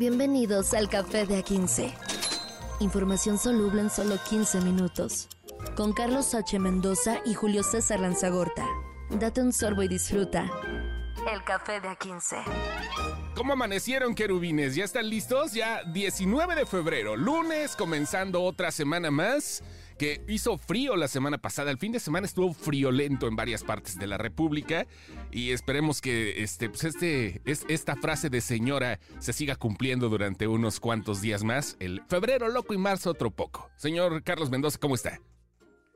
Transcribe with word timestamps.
Bienvenidos 0.00 0.72
al 0.72 0.88
Café 0.88 1.26
de 1.26 1.44
A15. 1.44 1.92
Información 2.80 3.36
soluble 3.36 3.82
en 3.82 3.90
solo 3.90 4.16
15 4.30 4.62
minutos. 4.62 5.28
Con 5.76 5.92
Carlos 5.92 6.34
H. 6.34 6.58
Mendoza 6.58 7.18
y 7.26 7.34
Julio 7.34 7.62
César 7.62 8.00
Lanzagorta. 8.00 8.66
Date 9.10 9.42
un 9.42 9.52
sorbo 9.52 9.82
y 9.82 9.88
disfruta. 9.88 10.50
El 11.30 11.44
Café 11.44 11.82
de 11.82 11.88
A15. 11.88 12.42
¿Cómo 13.36 13.52
amanecieron, 13.52 14.14
querubines? 14.14 14.74
¿Ya 14.74 14.84
están 14.84 15.06
listos? 15.06 15.52
Ya 15.52 15.82
19 15.92 16.54
de 16.54 16.64
febrero, 16.64 17.14
lunes, 17.14 17.76
comenzando 17.76 18.42
otra 18.42 18.70
semana 18.70 19.10
más 19.10 19.62
que 20.00 20.24
hizo 20.28 20.56
frío 20.56 20.96
la 20.96 21.08
semana 21.08 21.36
pasada. 21.36 21.70
El 21.70 21.76
fin 21.76 21.92
de 21.92 22.00
semana 22.00 22.24
estuvo 22.24 22.54
friolento 22.54 23.28
en 23.28 23.36
varias 23.36 23.62
partes 23.62 23.98
de 23.98 24.06
la 24.06 24.16
República 24.16 24.86
y 25.30 25.50
esperemos 25.50 26.00
que 26.00 26.42
este, 26.42 26.70
pues 26.70 26.84
este, 26.84 27.42
es, 27.44 27.66
esta 27.68 27.96
frase 27.96 28.30
de 28.30 28.40
señora 28.40 28.98
se 29.18 29.34
siga 29.34 29.56
cumpliendo 29.56 30.08
durante 30.08 30.48
unos 30.48 30.80
cuantos 30.80 31.20
días 31.20 31.44
más. 31.44 31.76
El 31.80 32.00
febrero 32.08 32.48
loco 32.48 32.72
y 32.72 32.78
marzo 32.78 33.10
otro 33.10 33.30
poco. 33.30 33.70
Señor 33.76 34.22
Carlos 34.22 34.48
Mendoza, 34.48 34.78
¿cómo 34.78 34.94
está? 34.94 35.20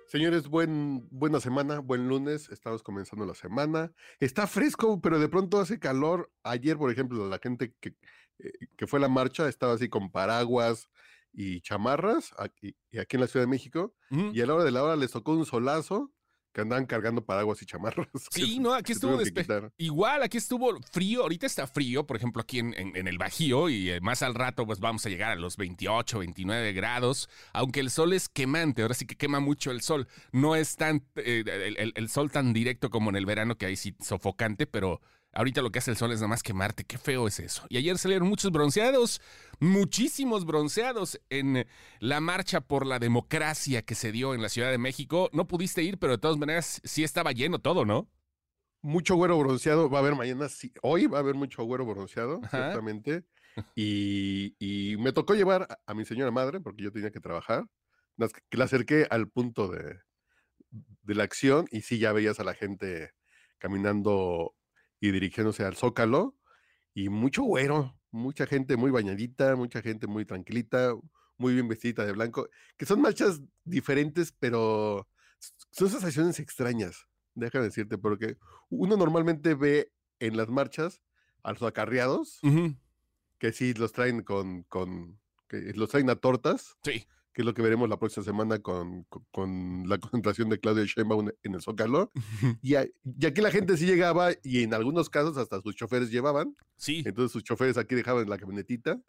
Señores, 0.07 0.49
buen, 0.49 1.09
buena 1.11 1.41
semana, 1.41 1.79
buen 1.79 2.07
lunes, 2.07 2.51
estamos 2.51 2.83
comenzando 2.83 3.25
la 3.25 3.35
semana. 3.35 3.91
Está 4.21 4.47
fresco, 4.47 5.01
pero 5.01 5.19
de 5.19 5.31
pronto 5.31 5.61
hace 5.61 5.79
calor. 5.79 6.31
Ayer, 6.43 6.77
por 6.77 6.93
ejemplo, 6.93 7.27
la 7.27 7.39
gente 7.43 7.73
que, 7.81 7.95
eh, 8.39 8.53
que 8.77 8.87
fue 8.87 8.99
a 8.99 9.01
la 9.01 9.09
marcha 9.09 9.49
estaba 9.49 9.73
así 9.73 9.89
con 9.89 10.11
paraguas, 10.11 10.91
y 11.35 11.61
chamarras 11.61 12.33
aquí, 12.39 12.77
y 12.91 12.99
aquí 12.99 13.17
en 13.17 13.21
la 13.21 13.27
Ciudad 13.27 13.45
de 13.45 13.51
México. 13.51 13.95
Y 14.11 14.41
a 14.41 14.47
la 14.47 14.55
hora 14.55 14.65
de 14.65 14.71
la 14.71 14.83
hora 14.83 14.97
les 14.97 15.11
tocó 15.11 15.33
un 15.33 15.45
solazo 15.45 16.13
que 16.53 16.61
andaban 16.61 16.87
cargando 16.87 17.25
paraguas 17.25 17.61
y 17.63 17.67
chamarras. 17.67 18.07
Sí, 18.31 18.61
no, 18.61 18.73
aquí 18.73 18.93
estuvo 18.93 19.19
igual, 19.77 20.23
aquí 20.23 20.39
estuvo 20.39 20.81
frío, 20.93 21.23
ahorita 21.23 21.47
está 21.47 21.67
frío, 21.67 22.07
por 22.07 22.17
ejemplo, 22.17 22.41
aquí 22.41 22.61
en, 22.61 22.73
el 23.09 23.19
Bajío, 23.19 23.69
y 23.69 23.91
eh, 23.91 24.01
más 24.01 24.23
al 24.23 24.35
rato 24.35 24.65
pues 24.65 24.79
vamos 24.79 25.05
a 25.05 25.09
llegar 25.09 25.33
a 25.33 25.37
los 25.37 25.57
28, 25.57 26.21
29 26.21 26.73
grados, 26.73 27.29
aunque 27.53 27.81
el 27.81 27.91
sol 27.91 28.13
es 28.13 28.29
quemante, 28.29 28.83
ahora 28.83 28.95
sí 28.95 29.05
que 29.05 29.17
quema 29.17 29.41
mucho 29.41 29.73
el 29.73 29.81
sol, 29.81 30.07
no 30.31 30.55
es 30.55 30.77
tan, 30.77 31.05
eh, 31.17 31.43
el, 31.77 31.93
el, 31.97 32.09
sol 32.09 32.31
tan 32.31 32.53
directo 32.53 32.89
como 32.89 33.11
en 33.11 33.17
el 33.17 33.27
verano, 33.27 33.59
que 33.59 33.67
ahí 33.67 33.77
sí 33.77 33.97
sofocante, 34.01 34.69
pero 34.69 35.01
Ahorita 35.35 35.63
lo 35.63 35.71
que 35.71 35.79
hace 35.81 35.91
el 35.91 35.97
sol 35.97 36.13
es 36.13 36.21
nada 36.21 36.29
más 36.29 36.43
quemarte. 36.43 36.85
Qué 36.85 36.99
feo 36.99 37.27
es 37.27 37.41
eso. 37.41 37.65
Y 37.69 37.77
ayer 37.77 37.99
salieron 37.99 38.29
muchos 38.29 38.53
bronceados, 38.53 39.21
muchísimos 39.61 40.45
bronceados 40.45 41.21
en 41.31 41.67
la 42.01 42.21
marcha 42.21 42.61
por 42.61 42.87
la 42.87 42.99
democracia 42.99 43.83
que 43.83 43.95
se 43.95 44.13
dio 44.13 44.35
en 44.35 44.43
la 44.43 44.49
Ciudad 44.49 44.71
de 44.71 44.79
México. 44.79 45.31
No 45.33 45.47
pudiste 45.47 45.83
ir, 45.83 45.99
pero 45.99 46.13
de 46.13 46.19
todas 46.19 46.39
maneras 46.39 46.81
sí 46.85 47.05
estaba 47.05 47.33
lleno 47.33 47.59
todo, 47.59 47.85
¿no? 47.85 48.09
Mucho 48.83 49.17
güero 49.17 49.39
bronceado. 49.39 49.89
Va 49.91 49.99
a 49.99 50.03
haber 50.03 50.15
mañana, 50.15 50.49
sí, 50.49 50.73
hoy 50.83 51.07
va 51.07 51.19
a 51.19 51.21
haber 51.21 51.35
mucho 51.35 51.65
güero 51.65 51.85
bronceado, 51.87 52.41
ciertamente. 52.51 53.25
Y, 53.77 54.57
y, 54.59 54.97
me 54.97 55.13
tocó 55.13 55.33
llevar 55.33 55.79
a, 55.87 55.95
mi 55.95 56.05
señora 56.05 56.33
madre, 56.33 56.59
porque 56.61 56.83
yo 56.83 56.91
tenía 56.91 57.13
que 57.13 57.21
trabajar. 57.21 57.65
Que 58.51 58.57
la 58.57 58.65
acerqué 58.65 59.07
al 59.09 59.29
punto 59.29 59.69
de, 59.69 60.01
de 60.71 61.15
la 61.15 61.23
acción 61.23 61.67
y 61.71 61.83
sí 61.83 62.01
ya 62.01 62.13
veías 62.13 62.41
a 62.41 62.45
la 62.45 62.55
gente 62.55 63.13
caminando 63.59 64.57
y 65.05 65.13
dirigiéndose 65.13 65.65
al 65.65 65.77
Zócalo. 65.77 66.35
Y 66.95 67.11
mucho 67.11 67.43
güero, 67.43 68.01
mucha 68.11 68.47
gente 68.47 68.77
muy 68.77 68.91
bañadita, 68.91 69.55
mucha 69.55 69.83
gente 69.83 70.07
muy 70.07 70.25
tranquilita, 70.25 70.95
muy 71.37 71.53
bien 71.53 71.69
vestida 71.69 72.07
de 72.07 72.13
blanco, 72.13 72.49
que 72.79 72.87
son 72.87 73.03
marchas 73.03 73.43
diferentes, 73.65 74.33
pero 74.33 75.07
son 75.73 75.91
sensaciones 75.91 76.39
extrañas, 76.41 77.07
déjame 77.35 77.67
decirte, 77.67 77.99
porque 77.99 78.39
uno 78.71 78.97
normalmente 78.97 79.55
ve 79.55 79.93
en 80.21 80.37
las 80.37 80.49
marchas 80.49 81.03
a 81.43 81.53
los 81.53 81.63
acarreados, 81.63 82.41
que 83.39 83.53
sí 83.53 83.75
los 83.75 83.93
traen 83.93 84.23
con, 84.23 84.63
con, 84.63 85.21
que 85.49 85.73
los 85.75 85.91
traen 85.91 86.09
a 86.09 86.17
tortas. 86.17 86.79
Sí 86.83 87.07
que 87.35 87.43
es 87.43 87.47
lo 87.47 87.53
que 87.53 87.63
veremos 87.63 87.89
la 87.89 87.99
próxima 87.99 88.25
semana 88.25 88.61
con, 88.61 89.07
la 89.87 89.99
concentración 90.01 90.49
de 90.49 90.61
Claudia 90.61 90.85
Sheinbaum 90.85 91.31
en 91.43 91.55
el 91.55 91.61
Zócalo. 91.61 92.13
y, 92.63 92.77
aquí 92.77 93.41
la 93.43 93.51
gente 93.51 93.77
sí 93.77 93.87
llegaba 93.87 94.31
y 94.43 94.63
en 94.63 94.73
algunos 94.73 95.11
casos 95.11 95.37
hasta 95.37 95.61
sus 95.61 95.75
choferes 95.75 96.11
llevaban. 96.11 96.57
Sí. 96.77 97.03
Entonces 97.05 97.33
sus 97.33 97.43
choferes 97.43 97.77
aquí 97.77 97.97
dejaban 97.97 98.29
la 98.31 98.39
camionetita 98.39 99.01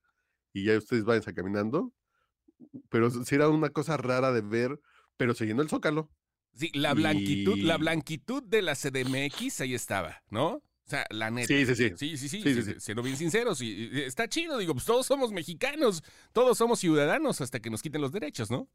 y 0.54 0.66
ya 0.66 0.78
ustedes 0.78 1.04
vayan 1.04 1.22
caminando. 1.36 1.94
Pero 2.90 3.12
sí 3.12 3.36
era 3.36 3.48
una 3.48 3.70
cosa 3.70 3.96
rara 3.96 4.32
de 4.32 4.42
ver, 4.42 4.80
pero 5.18 5.36
se 5.36 5.46
llenó 5.46 5.62
el 5.62 5.70
Zócalo. 5.70 6.10
Sí, 6.54 6.72
la 6.74 6.94
blanquitud, 6.94 7.58
la 7.60 7.78
blanquitud 7.78 8.42
de 8.42 8.62
la 8.62 8.76
CDMX 8.76 9.62
ahí 9.62 9.76
estaba, 9.76 10.24
¿no? 10.30 10.64
O 10.86 10.90
sea, 10.90 11.06
la 11.10 11.32
neta. 11.32 11.48
Sí, 11.48 11.66
sí, 11.66 11.76
sí. 11.76 11.94
Sí, 11.96 12.18
sí, 12.18 12.64
sí. 12.64 12.76
siendo 12.78 13.02
bien 13.02 13.18
sinceros. 13.18 13.60
Y, 13.62 13.90
está 14.02 14.28
chido, 14.30 14.60
digo, 14.60 14.74
pues 14.74 14.86
todos 14.86 15.06
somos 15.06 15.32
mexicanos, 15.32 16.04
todos 16.32 16.58
somos 16.58 16.80
ciudadanos 16.80 17.42
hasta 17.42 17.60
que 17.60 17.72
nos 17.72 17.82
quiten 17.82 18.02
los 18.02 18.12
derechos, 18.12 18.52
¿no? 18.52 18.70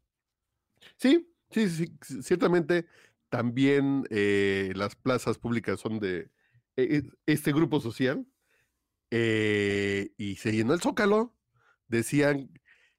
Sí, 0.97 1.33
sí, 1.51 1.69
sí. 1.69 1.93
Ciertamente 2.21 2.85
también 3.29 4.05
eh, 4.09 4.73
las 4.75 4.95
plazas 4.95 5.37
públicas 5.37 5.79
son 5.79 5.99
de 5.99 6.29
e, 6.75 6.97
e, 6.97 7.03
este 7.27 7.53
grupo 7.53 7.79
social. 7.79 8.27
Eh, 9.09 10.11
y 10.17 10.35
se 10.35 10.51
llenó 10.51 10.73
el 10.73 10.81
zócalo. 10.81 11.33
Decían, 11.87 12.51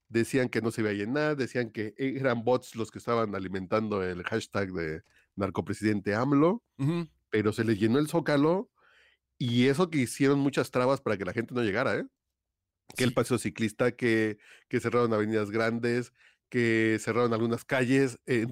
decían 0.08 0.48
que 0.48 0.62
no 0.62 0.70
se 0.70 0.80
iba 0.80 0.90
a 0.90 0.94
llenar, 0.94 1.36
decían 1.36 1.70
que 1.70 1.94
eran 1.98 2.44
bots 2.44 2.76
los 2.76 2.90
que 2.90 2.98
estaban 2.98 3.34
alimentando 3.34 4.02
el 4.02 4.22
hashtag 4.22 4.72
de 4.72 5.02
narcopresidente 5.36 6.14
AMLO, 6.14 6.62
pero 7.30 7.52
se 7.52 7.64
les 7.64 7.78
llenó 7.78 7.98
el 7.98 8.08
zócalo 8.08 8.70
y 9.44 9.66
eso 9.66 9.90
que 9.90 9.98
hicieron 9.98 10.38
muchas 10.38 10.70
trabas 10.70 11.00
para 11.00 11.16
que 11.16 11.24
la 11.24 11.32
gente 11.32 11.52
no 11.52 11.64
llegara, 11.64 11.96
¿eh? 11.96 12.06
Que 12.96 13.02
el 13.02 13.12
paseo 13.12 13.38
ciclista, 13.38 13.90
que, 13.90 14.38
que 14.68 14.78
cerraron 14.78 15.12
avenidas 15.12 15.50
grandes, 15.50 16.12
que 16.48 16.98
cerraron 17.00 17.32
algunas 17.32 17.64
calles. 17.64 18.20
Eh, 18.26 18.46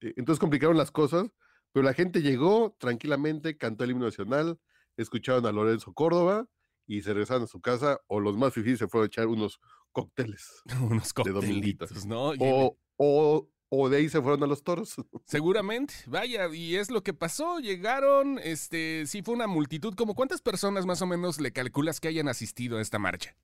eh, 0.00 0.14
entonces 0.16 0.40
complicaron 0.40 0.78
las 0.78 0.90
cosas, 0.90 1.26
pero 1.72 1.84
la 1.84 1.92
gente 1.92 2.22
llegó 2.22 2.74
tranquilamente, 2.80 3.58
cantó 3.58 3.84
el 3.84 3.90
himno 3.90 4.06
nacional, 4.06 4.58
escucharon 4.96 5.44
a 5.44 5.52
Lorenzo 5.52 5.92
Córdoba 5.92 6.48
y 6.86 7.02
se 7.02 7.12
regresaron 7.12 7.42
a 7.42 7.46
su 7.46 7.60
casa, 7.60 8.00
o 8.06 8.18
los 8.18 8.38
más 8.38 8.54
difíciles 8.54 8.78
se 8.78 8.88
fueron 8.88 9.04
a 9.04 9.08
echar 9.08 9.26
unos 9.26 9.60
cócteles. 9.92 10.62
unos 10.90 11.12
cócteles. 11.12 12.06
¿no? 12.06 12.30
O, 12.38 12.78
o, 12.96 13.50
o 13.70 13.88
de 13.88 13.98
ahí 13.98 14.08
se 14.08 14.20
fueron 14.20 14.42
a 14.42 14.46
los 14.46 14.62
toros. 14.62 14.96
Seguramente, 15.24 15.94
vaya, 16.06 16.48
y 16.52 16.76
es 16.76 16.90
lo 16.90 17.02
que 17.02 17.14
pasó. 17.14 17.60
Llegaron, 17.60 18.38
este, 18.42 19.06
sí 19.06 19.22
fue 19.22 19.34
una 19.34 19.46
multitud. 19.46 19.94
¿Como 19.94 20.14
cuántas 20.14 20.42
personas 20.42 20.84
más 20.86 21.00
o 21.02 21.06
menos 21.06 21.40
le 21.40 21.52
calculas 21.52 22.00
que 22.00 22.08
hayan 22.08 22.28
asistido 22.28 22.78
a 22.78 22.82
esta 22.82 22.98
marcha? 22.98 23.36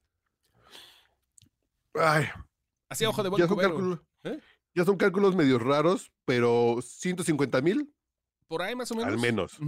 Ay. 1.94 2.26
Hacia 2.90 3.08
ojo 3.08 3.22
de 3.22 3.30
buen 3.30 3.42
ya 3.42 4.30
¿eh? 4.30 4.40
Ya 4.74 4.84
son 4.84 4.96
cálculos 4.96 5.34
medio 5.34 5.58
raros, 5.58 6.12
pero 6.26 6.78
150 6.82 7.62
mil. 7.62 7.94
Por 8.48 8.62
ahí 8.62 8.76
más 8.76 8.90
o 8.90 8.94
menos. 8.94 9.12
Al 9.12 9.18
menos. 9.18 9.58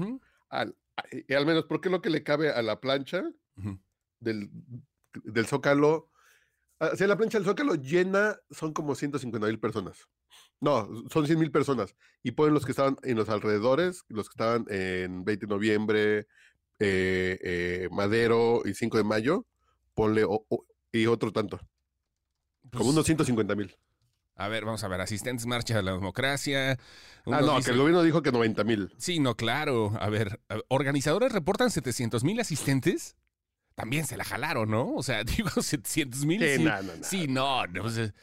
al, 0.51 0.77
al, 1.37 1.47
menos, 1.47 1.65
porque 1.65 1.89
lo 1.89 2.03
que 2.03 2.11
le 2.11 2.23
cabe 2.23 2.51
a 2.51 2.61
la 2.63 2.81
plancha 2.81 3.25
del, 4.21 4.51
del 5.15 5.47
Zócalo 5.47 6.11
Hacia 6.81 7.09
la 7.09 7.17
plancha 7.17 7.39
del 7.39 7.47
Zócalo 7.47 7.75
llena 7.75 8.39
son 8.51 8.73
como 8.73 8.95
150 8.95 9.47
mil 9.47 9.59
personas. 9.59 10.09
No, 10.61 10.89
son 11.11 11.27
100 11.27 11.39
mil 11.39 11.51
personas. 11.51 11.95
Y 12.23 12.33
ponen 12.33 12.55
los 12.55 12.65
que 12.65 12.73
estaban 12.73 12.97
en 13.03 13.17
los 13.17 13.29
alrededores, 13.29 14.05
los 14.09 14.29
que 14.29 14.33
estaban 14.35 14.67
en 14.69 15.25
20 15.25 15.47
de 15.47 15.51
noviembre, 15.51 16.19
eh, 16.81 17.39
eh, 17.43 17.89
Madero 17.93 18.63
y 18.65 18.75
5 18.75 18.99
de 18.99 19.05
mayo, 19.05 19.47
ponle 19.95 20.27
y 20.93 21.07
otro 21.07 21.33
tanto. 21.33 21.59
como 21.59 22.85
pues 22.85 22.87
unos 22.89 23.07
150 23.07 23.55
mil. 23.55 23.77
A 24.35 24.47
ver, 24.49 24.65
vamos 24.65 24.85
a 24.85 24.89
ver, 24.89 25.01
asistentes 25.01 25.47
marcha 25.47 25.77
de 25.77 25.83
la 25.83 25.93
democracia. 25.93 26.79
ah, 27.27 27.41
no, 27.41 27.61
que 27.61 27.73
el 27.73 27.79
gobierno 27.79 28.03
dijo 28.03 28.23
que 28.23 28.31
90 28.31 28.63
mil. 28.65 28.95
Sí, 28.97 29.19
no, 29.19 29.35
claro. 29.35 29.93
A 30.01 30.09
ver, 30.09 30.41
organizadores 30.69 31.33
reportan 31.33 31.71
700 31.71 32.23
mil 32.23 32.39
asistentes 32.39 33.17
también 33.79 34.07
se 34.07 34.17
la 34.17 34.25
jalaron, 34.25 34.69
¿no? 34.69 34.93
O 34.97 35.05
sea, 35.05 35.23
digo, 35.37 35.51
700 35.51 36.27
mil. 36.27 36.43
Sí, 36.43 36.65
no, 36.65 36.83
no, 36.83 36.97
no. 36.97 37.05
Sí, 37.05 37.29
no. 37.29 37.67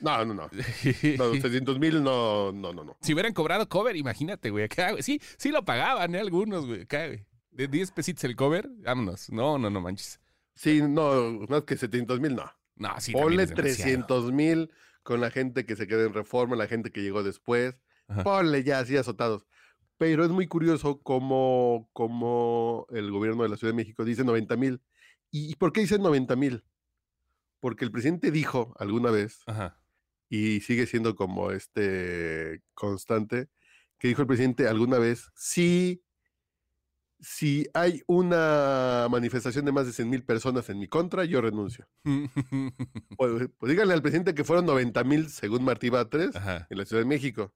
No, 0.01 0.25
no, 0.25 0.33
no. 0.33 0.33
no. 0.35 0.49
700 0.51 1.79
mil, 1.79 2.03
no, 2.03 2.51
no, 2.51 2.73
no, 2.73 2.83
no. 2.83 2.97
Si 2.99 3.13
hubieran 3.13 3.33
cobrado 3.33 3.67
cover, 3.69 3.95
imagínate, 3.95 4.49
güey. 4.49 4.67
Sí, 4.99 5.21
sí 5.37 5.51
lo 5.51 5.63
pagaban, 5.63 6.13
¿eh? 6.13 6.19
Algunos, 6.19 6.65
güey. 6.65 6.81
Acá, 6.81 7.07
güey. 7.07 7.25
De 7.51 7.69
10 7.69 7.91
pesitos 7.91 8.25
el 8.25 8.35
cover, 8.35 8.69
vámonos. 8.79 9.29
No, 9.31 9.57
no, 9.57 9.69
no 9.69 9.79
manches. 9.79 10.19
Sí, 10.55 10.81
no, 10.81 11.39
más 11.47 11.63
que 11.63 11.77
700 11.77 12.19
mil, 12.19 12.35
no. 12.35 12.51
No, 12.75 12.93
sí. 12.99 13.13
Ponle 13.13 13.47
300 13.47 14.33
mil 14.33 14.69
con 15.03 15.21
la 15.21 15.31
gente 15.31 15.65
que 15.65 15.77
se 15.77 15.87
quedó 15.87 16.05
en 16.05 16.13
reforma, 16.13 16.57
la 16.57 16.67
gente 16.67 16.91
que 16.91 17.01
llegó 17.01 17.23
después. 17.23 17.77
Ponle 18.25 18.65
ya 18.65 18.79
así 18.79 18.97
azotados. 18.97 19.47
Pero 19.97 20.25
es 20.25 20.31
muy 20.31 20.47
curioso 20.47 21.01
cómo, 21.01 21.89
cómo 21.93 22.87
el 22.89 23.09
gobierno 23.09 23.43
de 23.43 23.49
la 23.49 23.55
Ciudad 23.55 23.71
de 23.71 23.77
México 23.77 24.03
dice 24.03 24.25
90 24.25 24.57
mil 24.57 24.81
¿Y 25.37 25.55
por 25.55 25.73
qué 25.73 25.81
dicen 25.81 26.01
90 26.01 26.33
mil? 26.37 26.63
Porque 27.59 27.83
el 27.83 27.91
presidente 27.91 28.31
dijo 28.31 28.73
alguna 28.79 29.11
vez, 29.11 29.43
y 30.29 30.61
sigue 30.61 30.87
siendo 30.87 31.13
como 31.13 31.51
este 31.51 32.63
constante, 32.73 33.49
que 33.97 34.07
dijo 34.07 34.21
el 34.21 34.27
presidente 34.27 34.69
alguna 34.69 34.97
vez, 34.97 35.31
si 35.35 36.01
si 37.19 37.67
hay 37.73 38.01
una 38.07 39.07
manifestación 39.09 39.65
de 39.65 39.73
más 39.73 39.85
de 39.87 39.93
100 39.93 40.09
mil 40.09 40.23
personas 40.23 40.69
en 40.69 40.79
mi 40.79 40.87
contra, 40.87 41.25
yo 41.25 41.41
renuncio. 41.41 41.85
pues, 43.17 43.49
pues, 43.57 43.69
díganle 43.69 43.93
al 43.93 44.01
presidente 44.01 44.35
que 44.35 44.45
fueron 44.45 44.65
90 44.65 45.03
mil, 45.03 45.29
según 45.29 45.65
Martí 45.65 45.89
Batres, 45.89 46.33
en 46.35 46.77
la 46.77 46.85
Ciudad 46.85 47.01
de 47.01 47.09
México. 47.09 47.53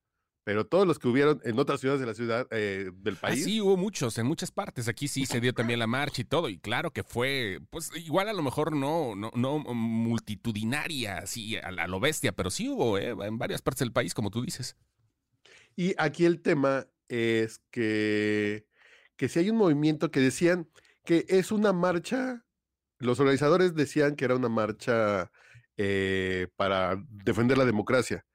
Pero 0.49 0.65
todos 0.65 0.87
los 0.87 0.97
que 0.97 1.07
hubieron 1.07 1.39
en 1.43 1.59
otras 1.59 1.79
ciudades 1.79 2.01
de 2.01 2.07
la 2.07 2.15
ciudad, 2.15 2.47
eh, 2.49 2.89
del 2.91 3.17
ah, 3.17 3.21
país. 3.21 3.43
sí, 3.43 3.61
hubo 3.61 3.77
muchos, 3.77 4.17
en 4.17 4.25
muchas 4.25 4.49
partes. 4.49 4.87
Aquí 4.87 5.07
sí 5.07 5.27
se 5.27 5.39
dio 5.39 5.53
también 5.53 5.77
la 5.77 5.85
marcha 5.85 6.23
y 6.23 6.25
todo. 6.25 6.49
Y 6.49 6.57
claro 6.57 6.91
que 6.91 7.03
fue, 7.03 7.59
pues 7.69 7.91
igual 7.95 8.29
a 8.29 8.33
lo 8.33 8.41
mejor 8.41 8.75
no, 8.75 9.15
no, 9.15 9.29
no 9.35 9.59
multitudinaria, 9.59 11.19
así 11.19 11.55
a, 11.57 11.67
a 11.67 11.87
lo 11.87 11.99
bestia, 11.99 12.31
pero 12.31 12.49
sí 12.49 12.67
hubo 12.67 12.97
eh, 12.97 13.09
en 13.09 13.37
varias 13.37 13.61
partes 13.61 13.81
del 13.81 13.91
país, 13.91 14.15
como 14.15 14.31
tú 14.31 14.41
dices. 14.41 14.75
Y 15.75 15.93
aquí 15.99 16.25
el 16.25 16.41
tema 16.41 16.87
es 17.09 17.61
que 17.69 18.65
que 19.17 19.29
si 19.29 19.37
hay 19.37 19.51
un 19.51 19.57
movimiento 19.57 20.09
que 20.09 20.19
decían 20.19 20.67
que 21.05 21.27
es 21.29 21.51
una 21.51 21.73
marcha, 21.73 22.43
los 22.97 23.19
organizadores 23.19 23.75
decían 23.75 24.15
que 24.15 24.25
era 24.25 24.35
una 24.35 24.49
marcha 24.49 25.31
eh, 25.77 26.47
para 26.55 26.95
defender 27.07 27.55
la 27.55 27.65
democracia. 27.65 28.25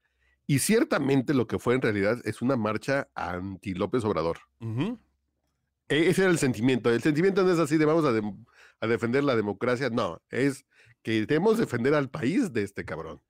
Y 0.47 0.59
ciertamente 0.59 1.33
lo 1.33 1.47
que 1.47 1.59
fue 1.59 1.75
en 1.75 1.81
realidad 1.81 2.19
es 2.23 2.41
una 2.41 2.55
marcha 2.55 3.09
anti 3.15 3.73
López 3.73 4.03
Obrador. 4.03 4.37
E, 5.87 6.09
ese 6.09 6.23
era 6.23 6.31
el 6.31 6.37
sentimiento. 6.37 6.89
El 6.91 7.01
sentimiento 7.01 7.43
no 7.43 7.51
es 7.51 7.59
así 7.59 7.77
de 7.77 7.85
vamos 7.85 8.05
a, 8.05 8.87
defender 8.87 9.23
la 9.23 9.35
democracia. 9.35 9.89
No, 9.89 10.21
es 10.29 10.65
que 11.01 11.25
debemos 11.25 11.57
defender 11.57 11.93
al 11.93 12.09
país 12.09 12.53
de 12.53 12.63
este 12.63 12.85
cabrón. 12.85 13.21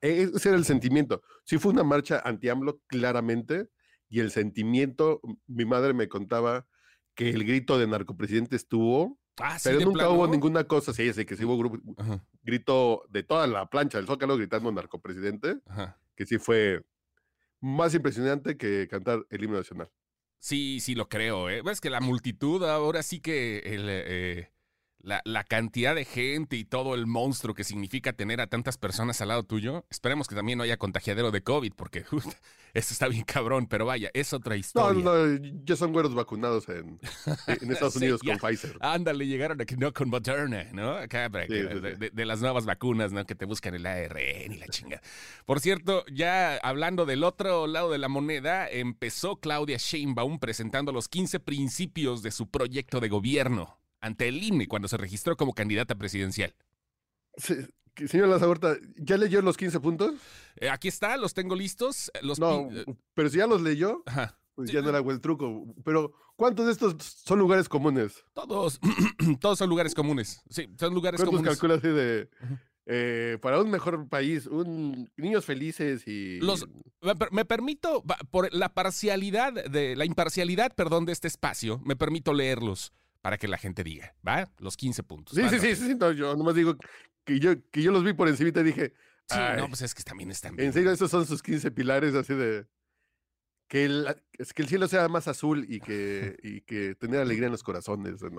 E, 0.00 0.30
ese 0.34 0.50
era 0.50 0.58
el 0.58 0.64
sentimiento. 0.64 1.22
Sí 1.44 1.58
fue 1.58 1.72
una 1.72 1.84
marcha 1.84 2.20
anti-AMLO, 2.24 2.80
claramente. 2.86 3.68
Y 4.10 4.20
el 4.20 4.30
sentimiento, 4.30 5.22
mi 5.46 5.64
madre 5.64 5.94
me 5.94 6.08
contaba 6.08 6.66
que 7.14 7.30
el 7.30 7.44
grito 7.44 7.78
de 7.78 7.86
narcopresidente 7.86 8.56
estuvo, 8.56 9.18
ah, 9.40 9.58
pero 9.62 9.80
nunca 9.80 10.08
hubo 10.08 10.26
ninguna 10.26 10.64
cosa, 10.64 10.92
sí, 10.92 11.12
sí, 11.12 11.24
que 11.24 11.36
sí 11.36 11.44
hubo 11.44 11.80
grito 12.42 13.04
de 13.10 13.22
toda 13.22 13.46
la 13.46 13.66
plancha 13.66 13.98
del 13.98 14.06
Zócalo 14.06 14.36
gritando 14.36 14.72
narcopresidente, 14.72 15.60
que 16.16 16.26
sí 16.26 16.38
fue 16.38 16.82
más 17.60 17.94
impresionante 17.94 18.56
que 18.56 18.88
cantar 18.88 19.24
el 19.30 19.44
himno 19.44 19.58
nacional. 19.58 19.90
Sí, 20.38 20.80
sí, 20.80 20.94
lo 20.94 21.08
creo. 21.08 21.48
¿eh? 21.48 21.62
Ves 21.62 21.80
que 21.80 21.90
la 21.90 22.00
multitud 22.00 22.64
ahora 22.64 23.02
sí 23.02 23.20
que 23.20 23.58
el, 23.58 23.86
eh, 23.88 24.52
la, 25.02 25.44
cantidad 25.44 25.94
de 25.94 26.04
gente 26.04 26.56
y 26.56 26.64
todo 26.64 26.94
el 26.94 27.06
monstruo 27.06 27.54
que 27.54 27.64
significa 27.64 28.12
tener 28.12 28.40
a 28.40 28.46
tantas 28.46 28.78
personas 28.78 29.20
al 29.20 29.28
lado 29.28 29.42
tuyo. 29.42 29.84
Esperemos 29.90 30.28
que 30.28 30.34
también 30.34 30.58
no 30.58 30.64
haya 30.64 30.76
contagiadero 30.76 31.30
de 31.30 31.42
COVID, 31.42 31.72
porque 31.74 32.04
eso 32.74 32.92
está 32.92 33.08
bien 33.08 33.24
cabrón, 33.24 33.66
pero 33.66 33.86
vaya, 33.86 34.10
es 34.14 34.32
otra 34.32 34.56
historia. 34.56 35.02
No, 35.02 35.26
no, 35.26 35.40
ya 35.64 35.76
son 35.76 35.92
güeros 35.92 36.14
vacunados 36.14 36.68
en, 36.68 37.00
Estados 37.46 37.96
Unidos 37.96 38.20
con 38.22 38.38
Pfizer. 38.38 38.76
Ándale, 38.80 39.26
llegaron 39.26 39.60
aquí, 39.60 39.76
no 39.76 39.92
con 39.92 40.08
Moderna, 40.08 40.68
¿no? 40.72 40.92
Acá, 40.92 41.28
de, 41.28 42.24
las 42.24 42.40
nuevas 42.40 42.64
vacunas, 42.64 43.12
¿no? 43.12 43.24
Que 43.26 43.34
te 43.34 43.44
buscan 43.44 43.74
el 43.74 43.86
ARN 43.86 44.52
y 44.52 44.58
la 44.58 44.68
chinga. 44.68 45.02
Por 45.44 45.60
cierto, 45.60 46.04
ya 46.12 46.56
hablando 46.58 47.06
del 47.06 47.24
otro 47.24 47.66
lado 47.66 47.90
de 47.90 47.98
la 47.98 48.08
moneda, 48.08 48.68
empezó 48.68 49.36
Claudia 49.36 49.78
Sheinbaum 49.78 50.38
presentando 50.38 50.92
los 50.92 51.08
15 51.08 51.40
principios 51.40 52.22
de 52.22 52.30
su 52.30 52.48
proyecto 52.48 53.00
de 53.00 53.08
gobierno 53.08 53.81
ante 54.02 54.28
el 54.28 54.42
INE 54.42 54.68
cuando 54.68 54.88
se 54.88 54.98
registró 54.98 55.36
como 55.36 55.54
candidata 55.54 55.94
presidencial. 55.94 56.54
señor 57.36 58.28
Lazagorta, 58.28 58.76
¿ya 58.96 59.16
leyó 59.16 59.40
los 59.40 59.56
15 59.56 59.80
puntos? 59.80 60.14
Eh, 60.56 60.68
aquí 60.68 60.88
está, 60.88 61.16
los 61.16 61.32
tengo 61.32 61.54
listos. 61.54 62.10
Los 62.20 62.38
no, 62.38 62.68
eh, 62.70 62.84
pero 63.14 63.30
si 63.30 63.38
ya 63.38 63.46
los 63.46 63.62
leyó, 63.62 64.02
pues 64.54 64.70
ya 64.70 64.82
no 64.82 64.90
era 64.90 64.98
el 64.98 65.20
truco. 65.20 65.74
Pero, 65.84 66.12
¿cuántos 66.36 66.66
de 66.66 66.72
estos 66.72 66.96
son 67.00 67.38
lugares 67.38 67.68
comunes? 67.68 68.24
Todos, 68.34 68.80
todos 69.40 69.58
son 69.58 69.70
lugares 69.70 69.94
comunes. 69.94 70.42
Sí, 70.50 70.68
son 70.78 70.92
lugares 70.92 71.24
comunes. 71.24 71.48
calculas 71.48 71.78
así 71.78 71.88
de... 71.88 72.28
Eh, 72.86 73.38
para 73.40 73.60
un 73.60 73.70
mejor 73.70 74.08
país, 74.08 74.48
un, 74.48 75.08
niños 75.16 75.44
felices 75.44 76.02
y... 76.08 76.40
Los, 76.40 76.66
me 77.30 77.44
permito, 77.44 78.02
por 78.32 78.52
la 78.52 78.74
parcialidad, 78.74 79.52
de 79.52 79.94
la 79.94 80.04
imparcialidad, 80.04 80.74
perdón, 80.74 81.04
de 81.04 81.12
este 81.12 81.28
espacio, 81.28 81.80
me 81.84 81.94
permito 81.94 82.34
leerlos 82.34 82.92
para 83.22 83.38
que 83.38 83.48
la 83.48 83.56
gente 83.56 83.82
diga, 83.84 84.14
¿va? 84.26 84.50
Los 84.58 84.76
15 84.76 85.02
puntos. 85.04 85.36
Sí, 85.36 85.48
sí, 85.48 85.58
sí, 85.60 85.76
sí, 85.76 85.94
no, 85.94 86.12
yo 86.12 86.36
nomás 86.36 86.54
digo 86.54 86.76
que 87.24 87.38
yo, 87.38 87.52
que 87.70 87.80
yo 87.80 87.92
los 87.92 88.04
vi 88.04 88.12
por 88.12 88.28
encima 88.28 88.50
y 88.50 88.62
dije. 88.64 88.92
Sí, 89.28 89.38
no, 89.56 89.68
pues 89.68 89.80
es 89.82 89.94
que 89.94 90.02
también 90.02 90.30
están 90.30 90.56
bien. 90.56 90.66
En 90.66 90.72
serio, 90.72 90.90
esos 90.90 91.10
son 91.10 91.24
sus 91.24 91.42
15 91.42 91.70
pilares 91.70 92.14
así 92.14 92.34
de. 92.34 92.66
Que 93.68 93.86
el, 93.86 94.14
es 94.32 94.52
que 94.52 94.62
el 94.62 94.68
cielo 94.68 94.86
sea 94.86 95.08
más 95.08 95.28
azul 95.28 95.64
y 95.66 95.80
que, 95.80 96.36
y 96.42 96.60
que 96.60 96.94
tener 96.96 97.20
alegría 97.20 97.46
en 97.46 97.52
los 97.52 97.62
corazones. 97.62 98.16
Pues. 98.20 98.32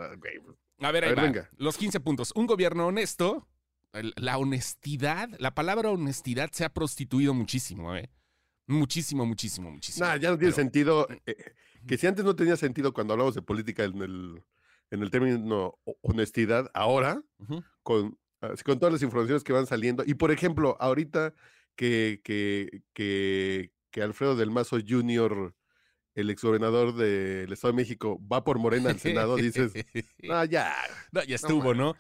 A 0.82 0.92
ver, 0.92 1.06
ahí 1.06 1.16
va. 1.16 1.24
venga. 1.24 1.50
Los 1.58 1.78
15 1.78 2.02
puntos. 2.02 2.34
Un 2.36 2.46
gobierno 2.46 2.86
honesto, 2.86 3.48
la 3.94 4.38
honestidad, 4.38 5.30
la 5.40 5.56
palabra 5.56 5.90
honestidad 5.90 6.52
se 6.52 6.66
ha 6.66 6.74
prostituido 6.74 7.34
muchísimo, 7.34 7.96
¿eh? 7.96 8.12
Muchísimo, 8.68 9.26
muchísimo, 9.26 9.72
muchísimo. 9.72 10.06
Nah, 10.06 10.18
ya 10.18 10.30
no 10.30 10.38
tiene 10.38 10.54
sentido. 10.54 11.08
Eh, 11.26 11.36
que 11.88 11.98
si 11.98 12.06
antes 12.06 12.24
no 12.24 12.36
tenía 12.36 12.56
sentido 12.56 12.94
cuando 12.94 13.14
hablamos 13.14 13.34
de 13.34 13.42
política 13.42 13.86
en 13.86 14.02
el 14.02 14.44
en 14.94 15.02
el 15.02 15.10
término 15.10 15.80
honestidad 16.02 16.70
ahora, 16.76 17.24
con, 17.82 18.20
con 18.64 18.80
todas 18.80 18.94
las 18.94 19.02
informaciones 19.02 19.44
que 19.44 19.52
van 19.52 19.66
saliendo. 19.66 20.04
Y 20.06 20.14
por 20.14 20.32
ejemplo, 20.32 20.78
ahorita 20.80 21.34
que, 21.76 22.22
que, 22.24 22.84
que, 22.94 23.72
que 23.90 24.02
Alfredo 24.04 24.36
del 24.36 24.52
Mazo 24.52 24.78
Jr., 24.88 25.56
el 26.14 26.30
exgobernador 26.30 26.96
del 26.96 27.52
Estado 27.52 27.74
de 27.74 27.78
México, 27.78 28.22
va 28.32 28.44
por 28.44 28.60
Morena 28.60 28.92
al 28.92 29.00
Senado, 29.00 29.36
dices, 29.36 29.74
ah, 30.30 30.46
ya. 30.46 30.72
ya 31.12 31.36
estuvo, 31.36 31.74
¿no? 31.74 31.96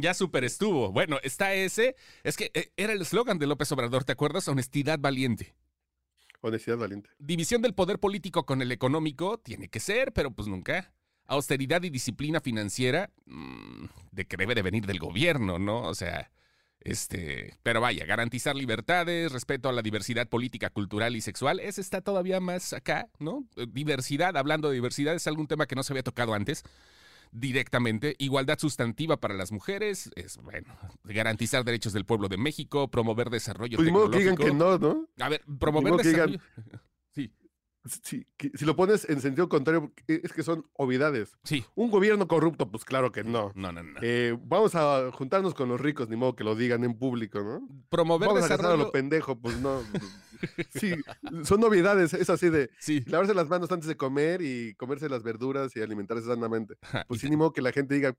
ya 0.00 0.12
super 0.12 0.42
estuvo. 0.44 0.90
Bueno, 0.90 1.18
está 1.22 1.54
ese. 1.54 1.94
Es 2.24 2.36
que 2.36 2.50
eh, 2.54 2.72
era 2.76 2.92
el 2.92 3.02
eslogan 3.02 3.38
de 3.38 3.46
López 3.46 3.70
Obrador, 3.70 4.02
¿te 4.02 4.10
acuerdas? 4.10 4.48
Honestidad 4.48 4.98
valiente. 4.98 5.54
Honestidad 6.40 6.78
valiente. 6.78 7.08
División 7.20 7.62
del 7.62 7.74
poder 7.74 8.00
político 8.00 8.46
con 8.46 8.62
el 8.62 8.72
económico 8.72 9.38
tiene 9.38 9.68
que 9.68 9.78
ser, 9.78 10.12
pero 10.12 10.32
pues 10.32 10.48
nunca 10.48 10.92
austeridad 11.30 11.82
y 11.82 11.90
disciplina 11.90 12.40
financiera, 12.40 13.10
mm, 13.26 13.84
de 14.10 14.24
que 14.26 14.36
debe 14.36 14.54
de 14.54 14.62
venir 14.62 14.84
del 14.84 14.98
gobierno, 14.98 15.58
¿no? 15.58 15.82
O 15.82 15.94
sea, 15.94 16.30
este, 16.80 17.56
pero 17.62 17.80
vaya, 17.80 18.04
garantizar 18.04 18.56
libertades, 18.56 19.30
respeto 19.30 19.68
a 19.68 19.72
la 19.72 19.80
diversidad 19.80 20.28
política, 20.28 20.70
cultural 20.70 21.14
y 21.14 21.20
sexual, 21.20 21.60
ese 21.60 21.80
está 21.80 22.00
todavía 22.00 22.40
más 22.40 22.72
acá, 22.72 23.08
¿no? 23.18 23.44
Eh, 23.56 23.66
diversidad, 23.70 24.36
hablando 24.36 24.68
de 24.68 24.74
diversidad, 24.74 25.14
es 25.14 25.26
algún 25.26 25.46
tema 25.46 25.66
que 25.66 25.76
no 25.76 25.84
se 25.84 25.92
había 25.92 26.02
tocado 26.02 26.34
antes 26.34 26.64
directamente. 27.30 28.16
Igualdad 28.18 28.58
sustantiva 28.58 29.18
para 29.18 29.34
las 29.34 29.52
mujeres, 29.52 30.10
es 30.16 30.36
bueno, 30.38 30.76
garantizar 31.04 31.64
derechos 31.64 31.92
del 31.92 32.04
pueblo 32.04 32.28
de 32.28 32.38
México, 32.38 32.88
promover 32.88 33.30
desarrollo 33.30 33.76
pues 33.76 33.86
tecnológico. 33.86 34.18
que 34.18 34.18
digan 34.18 34.36
que 34.36 34.52
no, 34.52 34.78
¿no? 34.78 35.06
A 35.20 35.28
ver, 35.28 35.42
promover 35.60 35.94
desarrollo. 35.94 36.40
sí. 36.56 36.62
Si, 37.84 38.26
si, 38.54 38.64
lo 38.66 38.76
pones 38.76 39.08
en 39.08 39.22
sentido 39.22 39.48
contrario, 39.48 39.92
e, 40.06 40.20
es 40.22 40.32
que 40.32 40.42
son 40.42 40.66
obviedades. 40.74 41.36
Sí. 41.44 41.64
Un 41.74 41.90
gobierno 41.90 42.28
corrupto, 42.28 42.70
pues 42.70 42.84
claro 42.84 43.10
que 43.10 43.24
no. 43.24 43.52
No, 43.54 43.72
no, 43.72 43.82
no. 43.82 43.98
Eh, 44.02 44.36
vamos 44.44 44.74
a 44.74 45.10
juntarnos 45.12 45.54
con 45.54 45.70
los 45.70 45.80
ricos, 45.80 46.08
ni 46.08 46.16
modo 46.16 46.36
que 46.36 46.44
lo 46.44 46.54
digan 46.54 46.84
en 46.84 46.98
público, 46.98 47.40
¿no? 47.40 47.66
Promover 47.88 48.28
vamos 48.28 48.42
desarrollo. 48.42 48.74
a 48.74 48.76
lo 48.76 48.92
pendejo, 48.92 49.38
pues 49.38 49.58
no. 49.60 49.80
sí, 50.74 50.94
son 51.44 51.60
novedades, 51.60 52.12
es 52.12 52.28
así 52.28 52.50
de 52.50 52.70
sí. 52.78 53.02
lavarse 53.06 53.34
las 53.34 53.48
manos 53.48 53.70
antes 53.72 53.88
de 53.88 53.96
comer 53.96 54.42
y 54.42 54.74
comerse 54.74 55.08
las 55.08 55.22
verduras 55.22 55.74
y 55.74 55.80
alimentarse 55.80 56.26
sanamente. 56.26 56.74
Pues 57.08 57.20
sí, 57.20 57.30
ni 57.30 57.36
modo 57.36 57.52
que 57.52 57.62
la 57.62 57.72
gente 57.72 57.94
diga, 57.94 58.14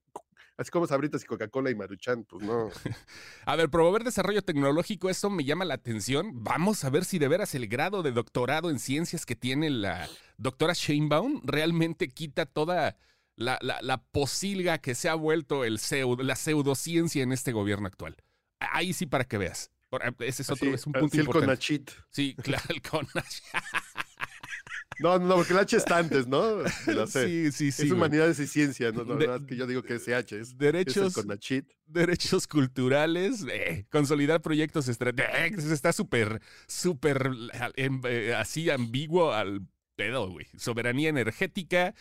Así 0.61 0.69
como 0.69 0.85
Sabritas 0.85 1.23
y 1.23 1.25
Coca-Cola 1.25 1.71
y 1.71 1.75
Maruchan, 1.75 2.23
pues 2.23 2.45
no. 2.45 2.69
a 3.45 3.55
ver, 3.55 3.69
promover 3.71 4.03
desarrollo 4.03 4.43
tecnológico, 4.43 5.09
eso 5.09 5.31
me 5.31 5.43
llama 5.43 5.65
la 5.65 5.73
atención. 5.73 6.43
Vamos 6.43 6.83
a 6.83 6.91
ver 6.91 7.03
si 7.03 7.17
de 7.17 7.27
veras 7.27 7.55
el 7.55 7.67
grado 7.67 8.03
de 8.03 8.11
doctorado 8.11 8.69
en 8.69 8.77
ciencias 8.77 9.25
que 9.25 9.35
tiene 9.35 9.71
la 9.71 10.07
doctora 10.37 10.73
Sheinbaum 10.73 11.41
realmente 11.43 12.09
quita 12.09 12.45
toda 12.45 12.95
la, 13.35 13.57
la, 13.59 14.03
posilga 14.11 14.77
que 14.77 14.93
se 14.93 15.09
ha 15.09 15.15
vuelto 15.15 15.65
el 15.65 15.79
la 16.19 16.35
pseudociencia 16.35 17.23
en 17.23 17.31
este 17.31 17.53
gobierno 17.53 17.87
actual. 17.87 18.15
Ahí 18.59 18.93
sí 18.93 19.07
para 19.07 19.23
que 19.23 19.39
veas. 19.39 19.71
Ese 20.19 20.43
es 20.43 20.49
otro, 20.51 20.73
es 20.73 20.85
un 20.85 20.93
punto 20.93 21.15
sí, 21.15 21.21
importante. 21.21 21.45
El 21.45 21.57
Conachit. 21.57 21.91
Sí, 22.11 22.35
claro, 22.35 22.65
el 22.69 22.81
Conachit. 22.83 23.43
No, 24.99 25.17
no, 25.17 25.35
porque 25.35 25.53
el 25.53 25.59
H 25.59 25.77
está 25.77 25.97
antes, 25.97 26.27
¿no? 26.27 26.67
Sí, 27.07 27.51
sí, 27.51 27.71
sí. 27.71 27.85
Es 27.85 27.91
humanidades 27.91 28.39
y 28.39 28.47
ciencia, 28.47 28.91
no, 28.91 29.03
no, 29.03 29.19
es 29.19 29.41
que 29.43 29.55
yo 29.55 29.65
digo 29.65 29.83
que 29.83 29.95
es 29.95 30.05
CH, 30.05 30.33
es, 30.33 30.57
derechos, 30.57 31.15
derechos 31.85 32.47
culturales, 32.47 33.45
eh, 33.51 33.85
consolidar 33.89 34.41
proyectos 34.41 34.87
estratégicos, 34.87 35.65
está 35.65 35.93
súper, 35.93 36.41
súper 36.67 37.31
eh, 37.75 38.35
así 38.35 38.69
ambiguo 38.69 39.31
al 39.31 39.61
pedo, 39.95 40.29
güey. 40.29 40.47
Soberanía 40.57 41.09
energética, 41.09 41.95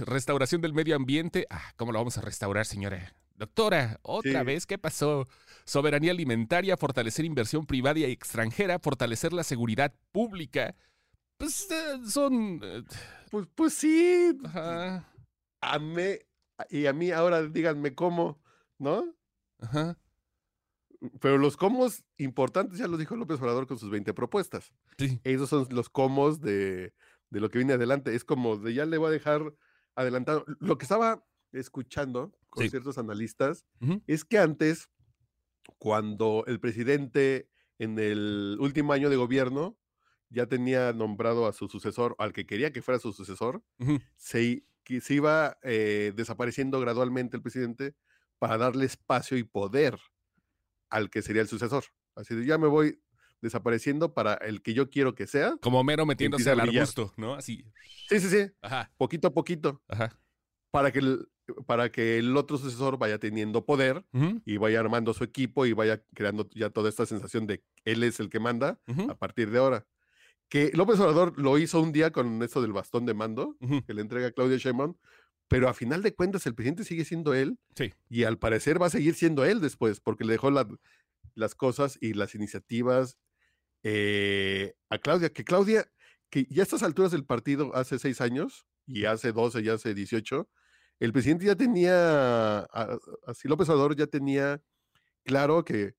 restauración 0.00 0.60
del 0.60 0.74
medio 0.74 0.96
ambiente. 0.96 1.46
Ah, 1.50 1.72
¿cómo 1.76 1.92
lo 1.92 1.98
vamos 1.98 2.18
a 2.18 2.20
restaurar, 2.20 2.66
señora? 2.66 3.14
Doctora, 3.36 3.98
otra 4.02 4.44
vez, 4.44 4.64
¿qué 4.64 4.78
pasó? 4.78 5.26
Soberanía 5.64 6.12
alimentaria, 6.12 6.76
fortalecer 6.76 7.24
inversión 7.24 7.66
privada 7.66 7.98
y 7.98 8.04
extranjera, 8.04 8.78
fortalecer 8.78 9.32
la 9.32 9.42
seguridad 9.42 9.92
pública, 10.12 10.74
pues 11.36 11.70
eh, 11.70 12.00
son... 12.06 12.60
Eh, 12.62 12.82
pues, 13.30 13.48
pues 13.54 13.74
sí. 13.74 14.38
Ajá. 14.44 15.12
Amé. 15.60 16.26
Y 16.70 16.86
a 16.86 16.92
mí 16.92 17.10
ahora 17.10 17.42
díganme 17.42 17.94
cómo, 17.94 18.40
¿no? 18.78 19.14
Ajá. 19.58 19.98
Pero 21.20 21.38
los 21.38 21.56
comos 21.56 22.04
importantes 22.16 22.78
ya 22.78 22.86
los 22.86 22.98
dijo 22.98 23.16
López 23.16 23.40
Obrador 23.40 23.66
con 23.66 23.78
sus 23.78 23.90
20 23.90 24.14
propuestas. 24.14 24.72
Sí. 24.98 25.20
Esos 25.24 25.50
son 25.50 25.66
los 25.70 25.88
comos 25.88 26.40
de, 26.40 26.94
de 27.30 27.40
lo 27.40 27.50
que 27.50 27.58
viene 27.58 27.74
adelante. 27.74 28.14
Es 28.14 28.24
como 28.24 28.56
de 28.56 28.74
ya 28.74 28.86
le 28.86 28.98
voy 28.98 29.08
a 29.08 29.12
dejar 29.12 29.54
adelantado. 29.96 30.44
Lo 30.60 30.78
que 30.78 30.84
estaba 30.84 31.24
escuchando 31.52 32.36
con 32.48 32.68
ciertos 32.68 32.98
analistas 32.98 33.64
es 34.06 34.24
que 34.24 34.38
antes, 34.38 34.88
cuando 35.78 36.44
el 36.46 36.60
presidente 36.60 37.48
en 37.78 37.98
el 37.98 38.56
último 38.60 38.92
año 38.92 39.10
de 39.10 39.16
gobierno 39.16 39.76
ya 40.34 40.46
tenía 40.46 40.92
nombrado 40.92 41.46
a 41.46 41.52
su 41.52 41.68
sucesor, 41.68 42.14
al 42.18 42.32
que 42.32 42.46
quería 42.46 42.72
que 42.72 42.82
fuera 42.82 42.98
su 42.98 43.12
sucesor, 43.12 43.62
se, 44.16 44.64
se, 45.00 45.14
iba 45.14 45.56
eh, 45.62 46.12
desapareciendo 46.14 46.80
gradualmente 46.80 47.36
el 47.36 47.42
presidente 47.42 47.94
para 48.38 48.58
darle 48.58 48.84
espacio 48.84 49.38
y 49.38 49.44
poder 49.44 49.98
al 50.90 51.08
que 51.08 51.22
sería 51.22 51.42
el 51.42 51.48
sucesor. 51.48 51.84
Así 52.14 52.34
de 52.34 52.44
ya 52.44 52.58
me 52.58 52.66
voy 52.66 53.00
desapareciendo 53.40 54.14
para 54.14 54.34
el 54.34 54.62
que 54.62 54.74
yo 54.74 54.90
quiero 54.90 55.14
que 55.14 55.26
sea. 55.26 55.56
Como 55.60 55.82
mero 55.84 56.06
metiéndose 56.06 56.50
al 56.50 56.60
arbusto, 56.60 57.12
¿no? 57.16 57.34
Así. 57.34 57.64
Sí, 58.08 58.20
sí, 58.20 58.28
sí. 58.28 58.50
Ajá. 58.62 58.92
Poquito 58.96 59.28
a 59.28 59.34
poquito. 59.34 59.82
Ajá. 59.88 60.18
Para 60.70 60.90
que 60.92 60.98
el, 60.98 61.28
para 61.66 61.90
que 61.90 62.18
el 62.18 62.36
otro 62.36 62.58
sucesor 62.58 62.98
vaya 62.98 63.18
teniendo 63.18 63.64
poder 63.64 64.04
y 64.44 64.56
vaya 64.56 64.80
armando 64.80 65.14
su 65.14 65.24
equipo 65.24 65.66
y 65.66 65.72
vaya 65.72 66.02
creando 66.14 66.48
ya 66.54 66.70
toda 66.70 66.88
esta 66.88 67.06
sensación 67.06 67.46
de 67.46 67.62
él 67.84 68.02
es 68.02 68.18
el 68.20 68.30
que 68.30 68.40
manda 68.40 68.80
a 69.08 69.14
partir 69.14 69.50
de 69.50 69.58
ahora. 69.58 69.86
Que 70.48 70.70
López 70.74 71.00
Obrador 71.00 71.38
lo 71.38 71.58
hizo 71.58 71.80
un 71.80 71.92
día 71.92 72.10
con 72.10 72.42
eso 72.42 72.62
del 72.62 72.72
bastón 72.72 73.06
de 73.06 73.14
mando 73.14 73.56
que 73.86 73.94
le 73.94 74.02
entrega 74.02 74.28
a 74.28 74.32
Claudia 74.32 74.58
Sheinbaum, 74.58 74.94
pero 75.48 75.68
a 75.68 75.74
final 75.74 76.02
de 76.02 76.14
cuentas 76.14 76.46
el 76.46 76.54
presidente 76.54 76.84
sigue 76.84 77.04
siendo 77.04 77.34
él 77.34 77.58
sí. 77.76 77.92
y 78.08 78.24
al 78.24 78.38
parecer 78.38 78.80
va 78.80 78.86
a 78.86 78.90
seguir 78.90 79.14
siendo 79.14 79.44
él 79.44 79.60
después 79.60 80.00
porque 80.00 80.24
le 80.24 80.32
dejó 80.32 80.50
las 80.50 81.54
cosas 81.54 81.98
y 82.00 82.14
las 82.14 82.34
iniciativas 82.34 83.18
eh, 83.82 84.74
a 84.88 84.98
Claudia, 84.98 85.30
que 85.30 85.44
Claudia, 85.44 85.86
que 86.30 86.46
ya 86.48 86.62
a 86.62 86.64
estas 86.64 86.82
alturas 86.82 87.12
del 87.12 87.24
partido 87.24 87.74
hace 87.74 87.98
seis 87.98 88.20
años 88.20 88.66
y 88.86 89.04
hace 89.04 89.32
doce 89.32 89.60
y 89.60 89.68
hace 89.68 89.94
dieciocho, 89.94 90.48
el 91.00 91.12
presidente 91.12 91.46
ya 91.46 91.54
tenía, 91.54 92.60
así 93.26 93.46
López 93.46 93.68
Obrador 93.68 93.94
ya 93.94 94.06
tenía 94.06 94.62
claro 95.24 95.64
que 95.64 95.94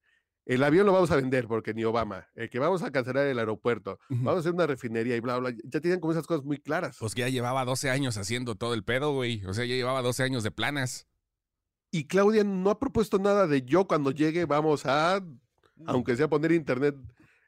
el 0.45 0.63
avión 0.63 0.85
lo 0.85 0.93
vamos 0.93 1.09
a 1.11 1.15
vender 1.15 1.47
porque 1.47 1.73
ni 1.73 1.83
Obama, 1.83 2.27
eh, 2.35 2.49
que 2.49 2.59
vamos 2.59 2.83
a 2.83 2.91
cancelar 2.91 3.25
el 3.25 3.39
aeropuerto, 3.39 3.99
vamos 4.09 4.37
a 4.37 4.39
hacer 4.39 4.53
una 4.53 4.67
refinería 4.67 5.15
y 5.15 5.19
bla, 5.19 5.37
bla, 5.37 5.53
ya 5.63 5.81
tenían 5.81 5.99
como 5.99 6.11
esas 6.13 6.27
cosas 6.27 6.45
muy 6.45 6.59
claras. 6.59 6.97
Pues 6.99 7.15
que 7.15 7.21
ya 7.21 7.29
llevaba 7.29 7.65
12 7.65 7.89
años 7.89 8.17
haciendo 8.17 8.55
todo 8.55 8.73
el 8.75 8.83
pedo, 8.83 9.13
güey, 9.13 9.43
o 9.45 9.53
sea, 9.53 9.65
ya 9.65 9.75
llevaba 9.75 10.01
12 10.01 10.23
años 10.23 10.43
de 10.43 10.51
planas. 10.51 11.07
Y 11.91 12.05
Claudia 12.05 12.43
no 12.43 12.69
ha 12.69 12.79
propuesto 12.79 13.17
nada 13.17 13.47
de 13.47 13.63
yo 13.63 13.87
cuando 13.87 14.11
llegue 14.11 14.45
vamos 14.45 14.85
a, 14.85 15.23
aunque 15.85 16.15
sea 16.15 16.27
poner 16.27 16.51
internet 16.51 16.95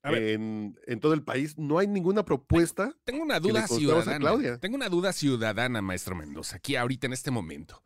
en, 0.04 0.80
en, 0.88 1.00
todo 1.00 1.14
el 1.14 1.24
país, 1.24 1.58
no 1.58 1.80
hay 1.80 1.88
ninguna 1.88 2.24
propuesta. 2.24 2.96
Tengo 3.04 3.24
una 3.24 3.40
duda 3.40 3.68
ciudadana. 3.68 4.58
Tengo 4.60 4.76
una 4.76 4.90
duda 4.90 5.12
ciudadana, 5.12 5.82
maestro 5.82 6.16
Mendoza, 6.16 6.58
aquí 6.58 6.76
ahorita 6.76 7.08
en 7.08 7.14
este 7.14 7.30
momento. 7.30 7.84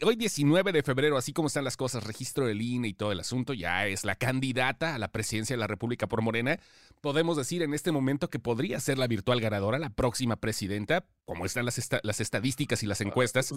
Hoy 0.00 0.14
19 0.14 0.70
de 0.70 0.84
febrero, 0.84 1.16
así 1.16 1.32
como 1.32 1.48
están 1.48 1.64
las 1.64 1.76
cosas, 1.76 2.04
registro 2.04 2.46
del 2.46 2.62
INE 2.62 2.86
y 2.86 2.94
todo 2.94 3.10
el 3.10 3.18
asunto, 3.18 3.52
ya 3.52 3.88
es 3.88 4.04
la 4.04 4.14
candidata 4.14 4.94
a 4.94 4.98
la 4.98 5.08
presidencia 5.08 5.56
de 5.56 5.60
la 5.60 5.66
República 5.66 6.06
por 6.06 6.22
Morena. 6.22 6.60
Podemos 7.00 7.36
decir 7.36 7.62
en 7.62 7.74
este 7.74 7.90
momento 7.90 8.30
que 8.30 8.38
podría 8.38 8.78
ser 8.78 8.96
la 8.96 9.08
virtual 9.08 9.40
ganadora, 9.40 9.80
la 9.80 9.90
próxima 9.90 10.36
presidenta, 10.36 11.04
como 11.24 11.44
están 11.44 11.64
las, 11.64 11.80
las 12.04 12.20
estadísticas 12.20 12.84
y 12.84 12.86
las 12.86 13.00
encuestas. 13.00 13.52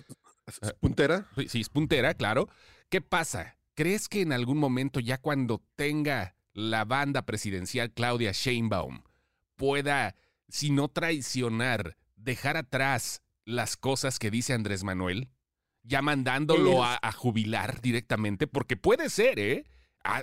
¿Es 0.48 0.74
puntera? 0.79 1.27
Sí, 1.48 1.62
es 1.62 1.69
puntera, 1.69 2.15
claro. 2.15 2.50
¿Qué 2.89 3.01
pasa? 3.01 3.57
¿Crees 3.75 4.10
que 4.10 4.21
en 4.21 4.33
algún 4.33 4.57
momento, 4.57 5.00
ya 5.00 5.19
cuando 5.19 5.62
tenga 5.75 6.36
la 6.53 6.86
banda 6.86 7.21
presidencial 7.21 7.91
Claudia 7.91 8.31
Sheinbaum 8.31 9.03
pueda, 9.57 10.15
si 10.50 10.71
no 10.71 10.88
traicionar, 10.88 11.98
dejar 12.15 12.57
atrás 12.57 13.21
las 13.45 13.77
cosas 13.77 14.17
que 14.17 14.31
dice 14.31 14.53
Andrés 14.53 14.83
Manuel, 14.83 15.29
ya 15.84 16.02
mandándolo 16.02 16.84
a, 16.84 17.12
jubilar 17.12 17.82
directamente, 17.82 18.48
porque 18.48 18.78
puede 18.78 19.10
ser, 19.10 19.40
¿eh? 19.40 19.66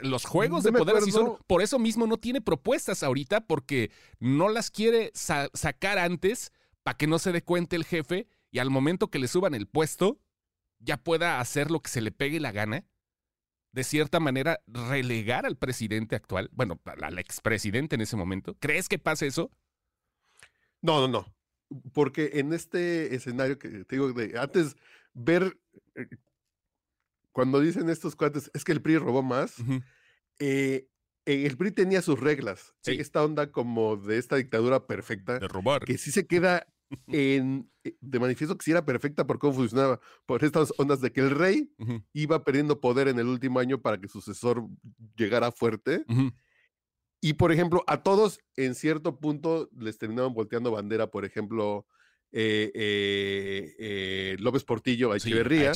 los 0.03 0.25
juegos 0.25 0.65
de 0.65 0.73
poder 0.73 0.97
así 0.97 1.13
son. 1.13 1.37
Por 1.47 1.63
eso 1.63 1.79
mismo 1.79 2.07
no 2.07 2.17
tiene 2.17 2.41
propuestas 2.41 3.03
ahorita, 3.03 3.43
porque 3.43 3.91
no 4.19 4.49
las 4.49 4.71
quiere 4.71 5.11
sacar 5.15 5.99
antes 5.99 6.53
para 6.83 6.97
que 6.97 7.07
no 7.07 7.19
se 7.19 7.33
dé 7.33 7.43
cuenta 7.43 7.77
el 7.77 7.85
jefe 7.85 8.27
y 8.51 8.59
al 8.59 8.71
momento 8.71 9.09
que 9.09 9.19
le 9.19 9.29
suban 9.29 9.55
el 9.55 9.67
puesto, 9.67 10.19
ya 10.79 10.97
pueda 10.97 11.41
hacer 11.41 11.71
lo 11.71 11.81
que 11.81 11.91
se 11.91 12.01
le 12.01 12.13
pegue 12.13 12.41
la 12.41 12.53
gana 12.53 12.85
de 13.73 13.85
cierta 13.85 14.19
manera, 14.21 14.61
relegar 14.67 15.47
al 15.47 15.57
presidente 15.57 16.17
actual, 16.17 16.51
bueno, 16.53 16.81
al 17.03 17.19
expresidente 17.19 17.95
en 17.95 18.01
ese 18.01 18.17
momento? 18.17 18.57
¿Crees 18.59 18.89
que 18.89 18.99
pase 18.99 19.27
eso? 19.27 19.51
No, 20.81 21.01
no, 21.01 21.09
no. 21.09 21.27
Porque 21.93 22.31
en 22.35 22.53
este 22.53 23.15
escenario 23.15 23.59
que 23.59 23.85
te 23.85 23.97
digo, 23.97 24.13
de 24.13 24.39
antes 24.39 24.77
ver, 25.15 25.59
eh, 25.95 26.07
cuando 27.33 27.61
dicen 27.61 27.89
estos 27.89 28.17
cuates, 28.17 28.51
es 28.55 28.65
que 28.65 28.73
el 28.73 28.83
PRI 28.83 28.99
robó 28.99 29.23
más, 29.23 29.57
eh, 30.39 30.89
el 31.25 31.57
PRI 31.57 31.73
tenía 31.73 32.03
sus 32.03 32.19
reglas. 32.19 32.75
Esta 32.85 33.25
onda 33.25 33.53
como 33.53 33.97
de 33.97 34.19
esta 34.19 34.37
dictadura 34.37 34.87
perfecta. 34.87 35.39
De 35.39 35.49
robar. 35.49 35.85
Que 35.85 35.99
sí 35.99 36.11
se 36.11 36.27
queda 36.29 36.67
en, 37.09 37.71
eh, 37.85 37.97
de 38.01 38.19
manifiesto 38.19 38.57
que 38.57 38.65
sí 38.65 38.71
era 38.71 38.85
perfecta 38.85 39.27
por 39.27 39.39
cómo 39.39 39.55
funcionaba, 39.55 40.01
por 40.27 40.43
estas 40.43 40.73
ondas 40.79 41.01
de 41.01 41.13
que 41.13 41.21
el 41.21 41.31
rey 41.31 41.71
iba 42.13 42.45
perdiendo 42.45 42.81
poder 42.81 43.09
en 43.09 43.19
el 43.19 43.27
último 43.27 43.59
año 43.61 43.81
para 43.81 44.01
que 44.01 44.09
su 44.09 44.21
sucesor 44.21 44.67
llegara 45.17 45.53
fuerte. 45.53 46.05
Y, 47.21 47.35
por 47.35 47.53
ejemplo, 47.53 47.83
a 47.87 48.03
todos 48.03 48.41
en 48.57 48.75
cierto 48.75 49.19
punto 49.19 49.69
les 49.77 49.99
terminaban 49.99 50.35
volteando 50.35 50.71
bandera, 50.71 51.11
por 51.11 51.25
ejemplo, 51.25 51.87
eh, 52.33 53.75
eh, 53.79 54.37
López 54.39 54.65
Portillo 54.65 55.13
a 55.13 55.17
Echeverría, 55.17 55.73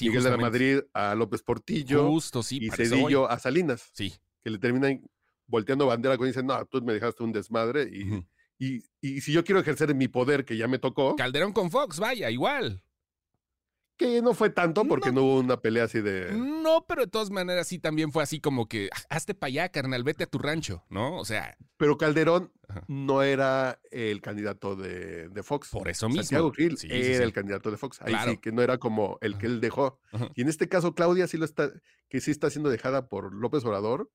Miguel 0.00 0.22
de 0.22 0.30
la 0.30 0.36
Madrid 0.36 0.80
a 0.92 1.14
López 1.14 1.42
Portillo 1.42 2.08
Justo, 2.08 2.42
sí, 2.42 2.58
y 2.60 2.70
Cedillo 2.70 3.30
a 3.30 3.38
Salinas, 3.38 3.90
sí. 3.92 4.12
que 4.42 4.50
le 4.50 4.58
terminan 4.58 5.00
volteando 5.46 5.86
bandera 5.86 6.16
cuando 6.16 6.28
dicen, 6.28 6.46
no, 6.46 6.64
tú 6.66 6.82
me 6.82 6.92
dejaste 6.92 7.22
un 7.22 7.32
desmadre 7.32 7.84
y... 7.84 8.26
Y, 8.58 8.80
si 9.20 9.32
yo 9.32 9.44
quiero 9.44 9.60
ejercer 9.60 9.94
mi 9.94 10.08
poder 10.08 10.46
que 10.46 10.56
ya 10.56 10.66
me 10.66 10.78
tocó. 10.78 11.14
Calderón 11.16 11.52
con 11.52 11.70
Fox, 11.70 11.98
vaya, 11.98 12.30
igual. 12.30 12.82
Que 13.96 14.20
no 14.20 14.34
fue 14.34 14.50
tanto 14.50 14.84
porque 14.84 15.10
no, 15.10 15.22
hubo 15.22 15.38
una 15.38 15.58
pelea 15.58 15.84
así 15.84 16.02
de. 16.02 16.32
No, 16.32 16.84
pero 16.86 17.02
de 17.02 17.06
todas 17.06 17.30
maneras 17.30 17.68
sí 17.68 17.78
también 17.78 18.12
fue 18.12 18.22
así 18.22 18.40
como 18.40 18.68
que 18.68 18.90
ah, 18.92 19.00
hazte 19.08 19.34
para 19.34 19.48
allá, 19.48 19.68
carnal, 19.70 20.04
vete 20.04 20.24
a 20.24 20.26
tu 20.26 20.38
rancho, 20.38 20.84
¿no? 20.90 21.16
O 21.16 21.24
sea. 21.24 21.56
Pero 21.78 21.96
Calderón 21.96 22.52
no 22.88 23.22
era 23.22 23.80
el 23.90 24.20
candidato 24.20 24.76
de, 24.76 25.30
Fox. 25.42 25.70
Por 25.70 25.88
eso 25.88 26.08
mismo. 26.08 26.22
Santiago 26.22 26.52
Gil 26.52 26.76
era 26.90 27.24
el 27.24 27.32
candidato 27.32 27.70
de 27.70 27.78
Fox. 27.78 28.00
Ahí 28.02 28.14
sí, 28.26 28.38
que 28.38 28.52
no 28.52 28.62
era 28.62 28.78
como 28.78 29.18
el 29.22 29.38
que 29.38 29.46
él 29.46 29.60
dejó. 29.60 29.98
Y 30.34 30.42
en 30.42 30.48
este 30.48 30.68
caso, 30.68 30.94
Claudia 30.94 31.26
sí 31.26 31.38
lo 31.38 31.44
está, 31.44 31.70
que 32.08 32.20
sí 32.20 32.30
está 32.30 32.50
siendo 32.50 32.68
dejada 32.68 33.08
por 33.08 33.32
López 33.32 33.64
Obrador, 33.64 34.10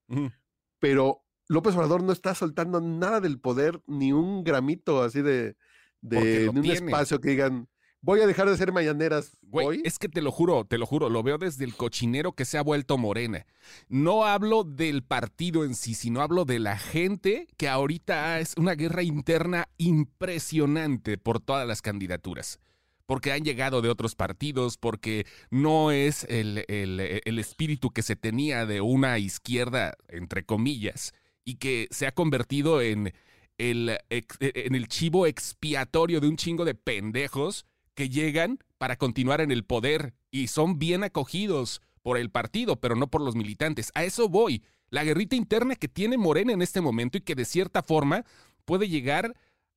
pero 0.78 1.24
López 1.48 1.74
Obrador 1.74 2.02
no 2.02 2.12
está 2.12 2.34
soltando 2.34 2.80
nada 2.80 3.20
del 3.20 3.40
poder, 3.40 3.82
ni 3.86 4.12
un 4.12 4.44
gramito 4.44 5.02
así 5.02 5.22
de, 5.22 5.56
de 6.00 6.48
un 6.48 6.64
espacio 6.64 7.20
que 7.20 7.30
digan, 7.30 7.68
voy 8.02 8.20
a 8.20 8.26
dejar 8.26 8.50
de 8.50 8.56
ser 8.56 8.72
mañaneras. 8.72 9.38
Güey, 9.42 9.80
es 9.84 9.98
que 9.98 10.08
te 10.08 10.20
lo 10.20 10.30
juro, 10.30 10.64
te 10.64 10.76
lo 10.76 10.86
juro, 10.86 11.08
lo 11.08 11.22
veo 11.22 11.38
desde 11.38 11.64
el 11.64 11.74
cochinero 11.74 12.32
que 12.32 12.44
se 12.44 12.58
ha 12.58 12.62
vuelto 12.62 12.98
morena. 12.98 13.46
No 13.88 14.26
hablo 14.26 14.64
del 14.64 15.02
partido 15.02 15.64
en 15.64 15.74
sí, 15.74 15.94
sino 15.94 16.20
hablo 16.20 16.44
de 16.44 16.58
la 16.58 16.76
gente 16.76 17.46
que 17.56 17.68
ahorita 17.68 18.40
es 18.40 18.54
una 18.56 18.74
guerra 18.74 19.02
interna 19.02 19.68
impresionante 19.78 21.16
por 21.16 21.40
todas 21.40 21.66
las 21.66 21.80
candidaturas. 21.80 22.58
Porque 23.06 23.32
han 23.32 23.44
llegado 23.44 23.82
de 23.82 23.88
otros 23.88 24.14
partidos, 24.14 24.78
porque 24.78 25.26
no 25.50 25.90
es 25.90 26.24
el, 26.24 26.64
el 26.68 27.38
espíritu 27.38 27.90
que 27.90 28.02
se 28.02 28.16
tenía 28.16 28.64
de 28.64 28.80
una 28.80 29.18
izquierda, 29.18 29.96
entre 30.08 30.44
comillas, 30.44 31.12
y 31.44 31.56
que 31.56 31.88
se 31.90 32.06
ha 32.06 32.12
convertido 32.12 32.80
en 32.80 33.12
el, 33.58 33.98
en 34.08 34.74
el 34.74 34.88
chivo 34.88 35.26
expiatorio 35.26 36.20
de 36.20 36.28
un 36.28 36.36
chingo 36.36 36.64
de 36.64 36.74
pendejos 36.74 37.66
que 37.94 38.08
llegan 38.08 38.58
para 38.78 38.96
continuar 38.96 39.40
en 39.40 39.50
el 39.50 39.64
poder 39.64 40.14
y 40.30 40.48
son 40.48 40.78
bien 40.78 41.04
acogidos 41.04 41.82
por 42.02 42.18
el 42.18 42.30
partido, 42.30 42.80
pero 42.80 42.96
no 42.96 43.08
por 43.08 43.20
los 43.20 43.36
militantes. 43.36 43.92
A 43.94 44.04
eso 44.04 44.28
voy. 44.28 44.64
La 44.90 45.04
guerrita 45.04 45.36
interna 45.36 45.76
que 45.76 45.88
tiene 45.88 46.18
Morena 46.18 46.52
en 46.52 46.62
este 46.62 46.80
momento 46.80 47.16
y 47.16 47.22
que 47.22 47.34
de 47.34 47.44
cierta 47.44 47.82
forma 47.82 48.24
puede 48.64 48.88
llegar, 48.88 49.34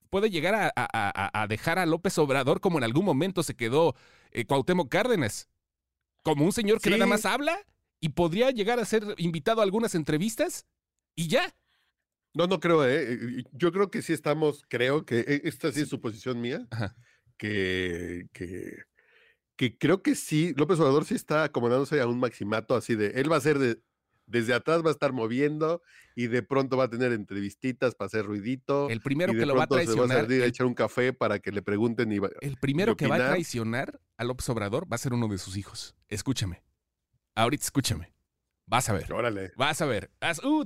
puede 0.09 0.29
llegar 0.29 0.73
a, 0.75 1.47
dejar 1.47 1.79
a 1.79 1.85
López 1.85 2.17
Obrador 2.17 2.59
como 2.59 2.77
en 2.77 2.83
algún 2.83 3.05
momento 3.05 3.43
se 3.43 3.55
quedó 3.55 3.95
eh, 4.31 4.45
Cuauhtémoc 4.45 4.89
Cárdenas, 4.89 5.47
como 6.23 6.43
un 6.43 6.51
señor 6.51 6.81
que 6.81 6.89
nada 6.89 7.05
más 7.05 7.25
habla 7.25 7.57
y 8.01 8.09
podría 8.09 8.51
llegar 8.51 8.79
a 8.79 8.85
ser 8.85 9.15
invitado 9.17 9.61
a 9.61 9.63
algunas 9.63 9.95
entrevistas 9.95 10.65
y 11.15 11.27
ya. 11.27 11.55
No, 12.33 12.47
no 12.47 12.59
creo, 12.59 12.85
¿eh? 12.85 13.45
Yo 13.53 13.71
creo 13.71 13.89
que 13.89 14.01
sí 14.01 14.11
estamos, 14.11 14.65
creo 14.67 15.05
que 15.05 15.19
e, 15.19 15.41
esta 15.45 15.71
sí 15.71 15.81
es 15.81 15.89
su 15.89 16.01
posición 16.01 16.41
mía, 16.41 16.67
que, 17.37 18.27
que, 18.33 18.83
que 19.55 19.77
creo 19.77 20.01
que 20.01 20.15
sí, 20.15 20.53
López 20.57 20.79
Obrador 20.79 21.05
sí 21.05 21.15
está 21.15 21.43
acomodándose 21.43 21.99
a 22.01 22.07
un 22.07 22.19
maximato 22.19 22.75
así 22.75 22.95
de, 22.95 23.07
él 23.19 23.31
va 23.31 23.37
a 23.37 23.41
ser 23.41 23.59
de, 23.59 23.79
desde 24.27 24.53
atrás 24.53 24.83
va 24.83 24.89
a 24.89 24.91
estar 24.91 25.13
moviendo 25.13 25.81
y 26.15 26.27
de 26.27 26.41
pronto 26.41 26.77
va 26.77 26.85
a 26.85 26.89
tener 26.89 27.11
entrevistitas 27.11 27.95
para 27.95 28.07
hacer 28.07 28.25
ruidito. 28.25 28.89
El 28.89 29.01
primero 29.01 29.33
que 29.33 29.45
lo 29.45 29.55
va 29.55 29.63
a 29.63 29.67
traicionar. 29.67 30.29
a 30.29 30.45
echar 30.45 30.65
un 30.65 30.73
café 30.73 31.13
para 31.13 31.39
que 31.39 31.51
le 31.51 31.61
pregunten 31.61 32.11
y 32.11 32.19
El 32.41 32.57
primero 32.57 32.95
que 32.95 33.07
va 33.07 33.15
a 33.15 33.29
traicionar 33.29 33.99
a 34.17 34.23
López 34.23 34.49
Obrador 34.49 34.91
va 34.91 34.95
a 34.95 34.99
ser 34.99 35.13
uno 35.13 35.27
de 35.27 35.37
sus 35.37 35.57
hijos. 35.57 35.95
Escúchame. 36.09 36.63
Ahorita 37.35 37.65
escúchame. 37.65 38.14
Vas 38.67 38.89
a 38.89 38.93
ver. 38.93 39.11
Órale. 39.13 39.51
Vas 39.55 39.81
a 39.81 39.85
ver. 39.85 40.11
uh, 40.43 40.65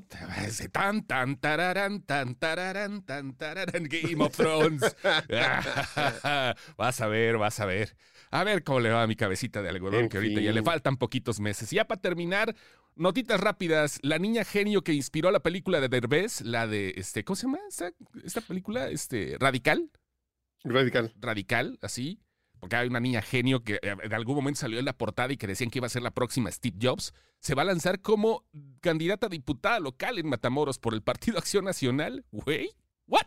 tan, 0.72 1.06
tan, 1.06 1.36
tararán, 1.38 2.01
tan, 2.03 2.36
tararán, 2.36 3.03
tan, 3.03 3.36
tararán, 3.36 3.84
Game 3.84 4.24
of 4.24 4.36
Thrones. 4.36 4.96
vas 6.77 7.01
a 7.01 7.08
ver, 7.08 7.38
vas 7.38 7.60
a 7.60 7.65
ver. 7.65 7.98
A 8.32 8.44
ver 8.44 8.63
cómo 8.63 8.79
le 8.79 8.89
va 8.89 9.03
a 9.03 9.08
mi 9.08 9.15
cabecita 9.15 9.62
de 9.62 9.70
algodón, 9.70 10.08
que 10.08 10.18
ahorita 10.18 10.39
ya 10.39 10.53
le 10.53 10.63
faltan 10.63 10.98
poquitos 10.98 11.39
meses. 11.41 11.72
Ya 11.72 11.86
para 11.86 12.00
terminar, 12.00 12.56
notitas 12.96 13.39
rápidas. 13.39 14.00
La 14.01 14.18
niña 14.18 14.46
genio 14.46 14.82
que 14.82 14.94
inspiró 14.94 15.29
la 15.32 15.41
película 15.41 15.82
de 15.82 15.89
Derbez, 15.89 16.41
la 16.41 16.68
de, 16.68 16.94
este, 16.96 17.25
¿cómo 17.25 17.36
se 17.36 17.48
llama 17.48 17.60
esta, 17.68 17.91
esta 18.24 18.39
película? 18.41 18.89
Este, 18.89 19.36
Radical. 19.39 19.91
Radical. 20.63 21.13
Radical, 21.20 21.79
así 21.82 22.22
porque 22.60 22.75
hay 22.75 22.88
una 22.88 23.00
niña 23.00 23.22
genio 23.22 23.63
que 23.63 23.80
en 23.82 24.12
eh, 24.12 24.16
algún 24.16 24.36
momento 24.36 24.60
salió 24.60 24.80
en 24.80 24.86
la 24.86 24.98
portada 24.98 25.32
y 25.32 25.38
que 25.38 25.48
decían 25.48 25.70
que 25.70 25.80
iba 25.80 25.88
a 25.88 25.89
ser 25.89 26.01
la 26.01 26.12
próxima 26.12 26.51
Steve 26.51 26.78
Jobs, 26.82 27.13
se 27.39 27.56
va 27.56 27.62
a 27.62 27.66
lanzar 27.66 28.01
como 28.01 28.46
candidata 28.82 29.28
a 29.28 29.30
diputada 29.30 29.80
local 29.80 30.18
en 30.20 30.28
Matamoros 30.28 30.80
por 30.80 30.94
el 30.94 31.01
Partido 31.01 31.38
Acción 31.38 31.66
Nacional. 31.66 32.25
Güey, 32.32 32.72
¿what? 33.08 33.25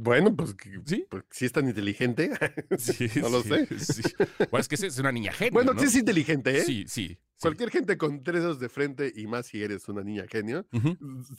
Bueno, 0.00 0.34
pues 0.34 0.54
sí, 0.84 1.06
pues, 1.08 1.24
si 1.30 1.46
es 1.46 1.52
tan 1.52 1.68
inteligente, 1.68 2.30
sí, 2.78 3.08
no 3.20 3.28
lo 3.30 3.42
sé. 3.42 3.66
Bueno, 4.50 4.58
es 4.60 4.68
que 4.68 4.74
es 4.74 4.98
una 4.98 5.12
niña 5.12 5.32
genio. 5.32 5.52
Bueno, 5.52 5.72
sí 5.78 5.86
es 5.86 5.94
inteligente, 5.96 6.56
¿eh? 6.56 6.64
Sí, 6.64 6.84
sí. 6.86 7.18
Cualquier 7.40 7.70
gente 7.70 7.96
con 7.96 8.22
tres 8.22 8.42
dedos 8.42 8.60
de 8.60 8.68
frente 8.68 9.12
y 9.14 9.26
más 9.26 9.46
si 9.46 9.62
eres 9.62 9.88
una 9.88 10.02
niña 10.02 10.24
genio, 10.28 10.66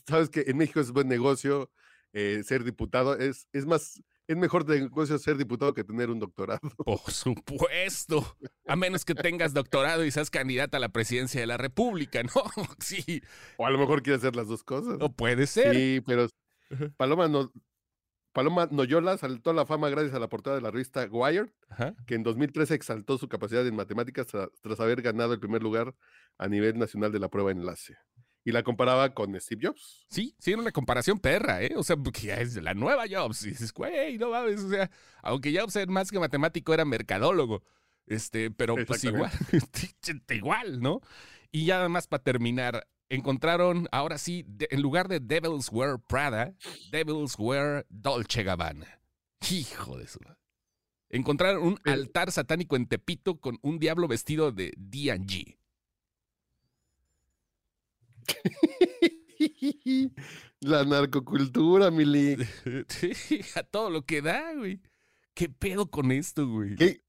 sabes 0.08 0.30
que 0.30 0.46
en 0.48 0.58
México 0.58 0.80
es 0.80 0.92
buen 0.92 1.08
negocio 1.08 1.72
eh, 2.14 2.42
ser 2.46 2.64
diputado, 2.64 3.18
es, 3.18 3.48
es 3.52 3.66
más, 3.66 4.02
es 4.30 4.38
mejor 4.38 4.70
negocio 4.70 5.18
ser 5.18 5.38
diputado 5.38 5.74
que 5.74 5.84
tener 5.84 6.12
un 6.12 6.20
doctorado. 6.20 6.60
Por 6.86 7.00
supuesto. 7.10 8.38
A 8.68 8.76
menos 8.76 9.04
que 9.04 9.16
tengas 9.16 9.56
doctorado 9.56 10.06
y 10.06 10.12
seas 10.12 10.30
candidata 10.30 10.78
a 10.78 10.80
la 10.80 10.90
presidencia 10.90 11.42
de 11.42 11.48
la 11.48 11.58
República, 11.58 12.22
¿no? 12.22 12.30
Sí. 12.80 13.24
O 13.58 13.66
a 13.66 13.72
lo 13.72 13.80
mejor 13.80 14.04
quieres 14.04 14.22
hacer 14.22 14.36
las 14.36 14.48
dos 14.48 14.64
cosas. 14.64 14.98
O 15.02 15.12
puede 15.12 15.48
ser. 15.48 15.74
Sí, 15.74 16.04
pero 16.06 16.28
Paloma 16.96 17.28
no, 17.28 17.52
Paloma 18.32 18.68
Noyola 18.70 19.18
saltó 19.18 19.50
a 19.50 19.54
la 19.54 19.66
fama 19.66 19.90
gracias 19.90 20.14
a 20.14 20.20
la 20.20 20.30
portada 20.30 20.58
de 20.58 20.62
la 20.62 20.70
revista 20.70 21.08
Wired, 21.10 21.50
que 22.06 22.14
en 22.14 22.22
2013 22.22 22.76
exaltó 22.76 23.18
su 23.18 23.28
capacidad 23.28 23.66
en 23.66 23.76
matemáticas 23.76 24.28
tras 24.28 24.80
haber 24.80 25.02
ganado 25.02 25.34
el 25.34 25.40
primer 25.40 25.64
lugar 25.64 25.96
a 26.38 26.48
nivel 26.48 26.78
nacional 26.78 27.12
de 27.12 27.20
la 27.20 27.30
prueba 27.30 27.50
enlace 27.50 27.98
y 28.50 28.52
la 28.52 28.64
comparaba 28.64 29.14
con 29.14 29.40
Steve 29.40 29.68
Jobs. 29.68 30.06
Sí, 30.10 30.36
sí, 30.40 30.52
era 30.52 30.62
una 30.62 30.72
comparación 30.72 31.20
perra, 31.20 31.62
¿eh? 31.62 31.76
O 31.78 31.84
sea, 31.84 31.96
porque 31.96 32.34
es 32.34 32.56
la 32.56 32.74
nueva 32.74 33.06
Jobs. 33.10 33.46
Y 33.46 33.52
dices, 33.52 33.72
güey, 33.72 34.18
no 34.18 34.32
mames. 34.32 34.62
O 34.62 34.70
sea, 34.70 34.90
aunque 35.22 35.56
Jobs 35.58 35.76
era 35.76 35.92
más 35.92 36.10
que 36.10 36.20
matemático, 36.20 36.74
era 36.74 36.84
mercadólogo. 36.84 37.64
Este, 38.08 38.50
pero 38.50 38.76
pues 38.88 39.04
igual, 39.04 39.32
igual, 40.30 40.82
¿no? 40.82 41.02
Y 41.52 41.66
ya 41.66 41.80
además 41.80 42.08
para 42.08 42.24
terminar, 42.24 42.88
encontraron, 43.08 43.88
ahora 43.92 44.18
sí, 44.18 44.48
en 44.72 44.82
lugar 44.82 45.08
de 45.08 45.20
Devil's 45.20 45.70
Wear 45.72 46.00
Prada, 46.00 46.56
Devil's 46.92 47.36
Wear 47.38 47.86
Dolce 47.90 48.42
Gabbana. 48.42 49.00
Hijo 49.52 49.98
de 49.98 50.08
su. 50.08 50.20
Encontraron 51.10 51.62
un 51.64 51.80
altar 51.86 52.32
satánico 52.32 52.76
en 52.76 52.88
Tepito 52.88 53.40
con 53.40 53.60
un 53.62 53.78
diablo 53.78 54.08
vestido 54.08 54.52
de 54.52 54.74
D&G. 54.76 55.59
La 60.62 60.84
narcocultura, 60.84 61.92
Mili. 61.92 62.36
a 63.56 63.64
todo 63.64 63.90
lo 63.90 64.06
que 64.06 64.22
da, 64.22 64.54
güey. 64.56 64.82
¿Qué 65.34 65.48
pedo 65.48 65.90
con 65.90 66.12
esto, 66.12 66.48
güey? 66.48 66.76
¿Qué, 66.76 67.02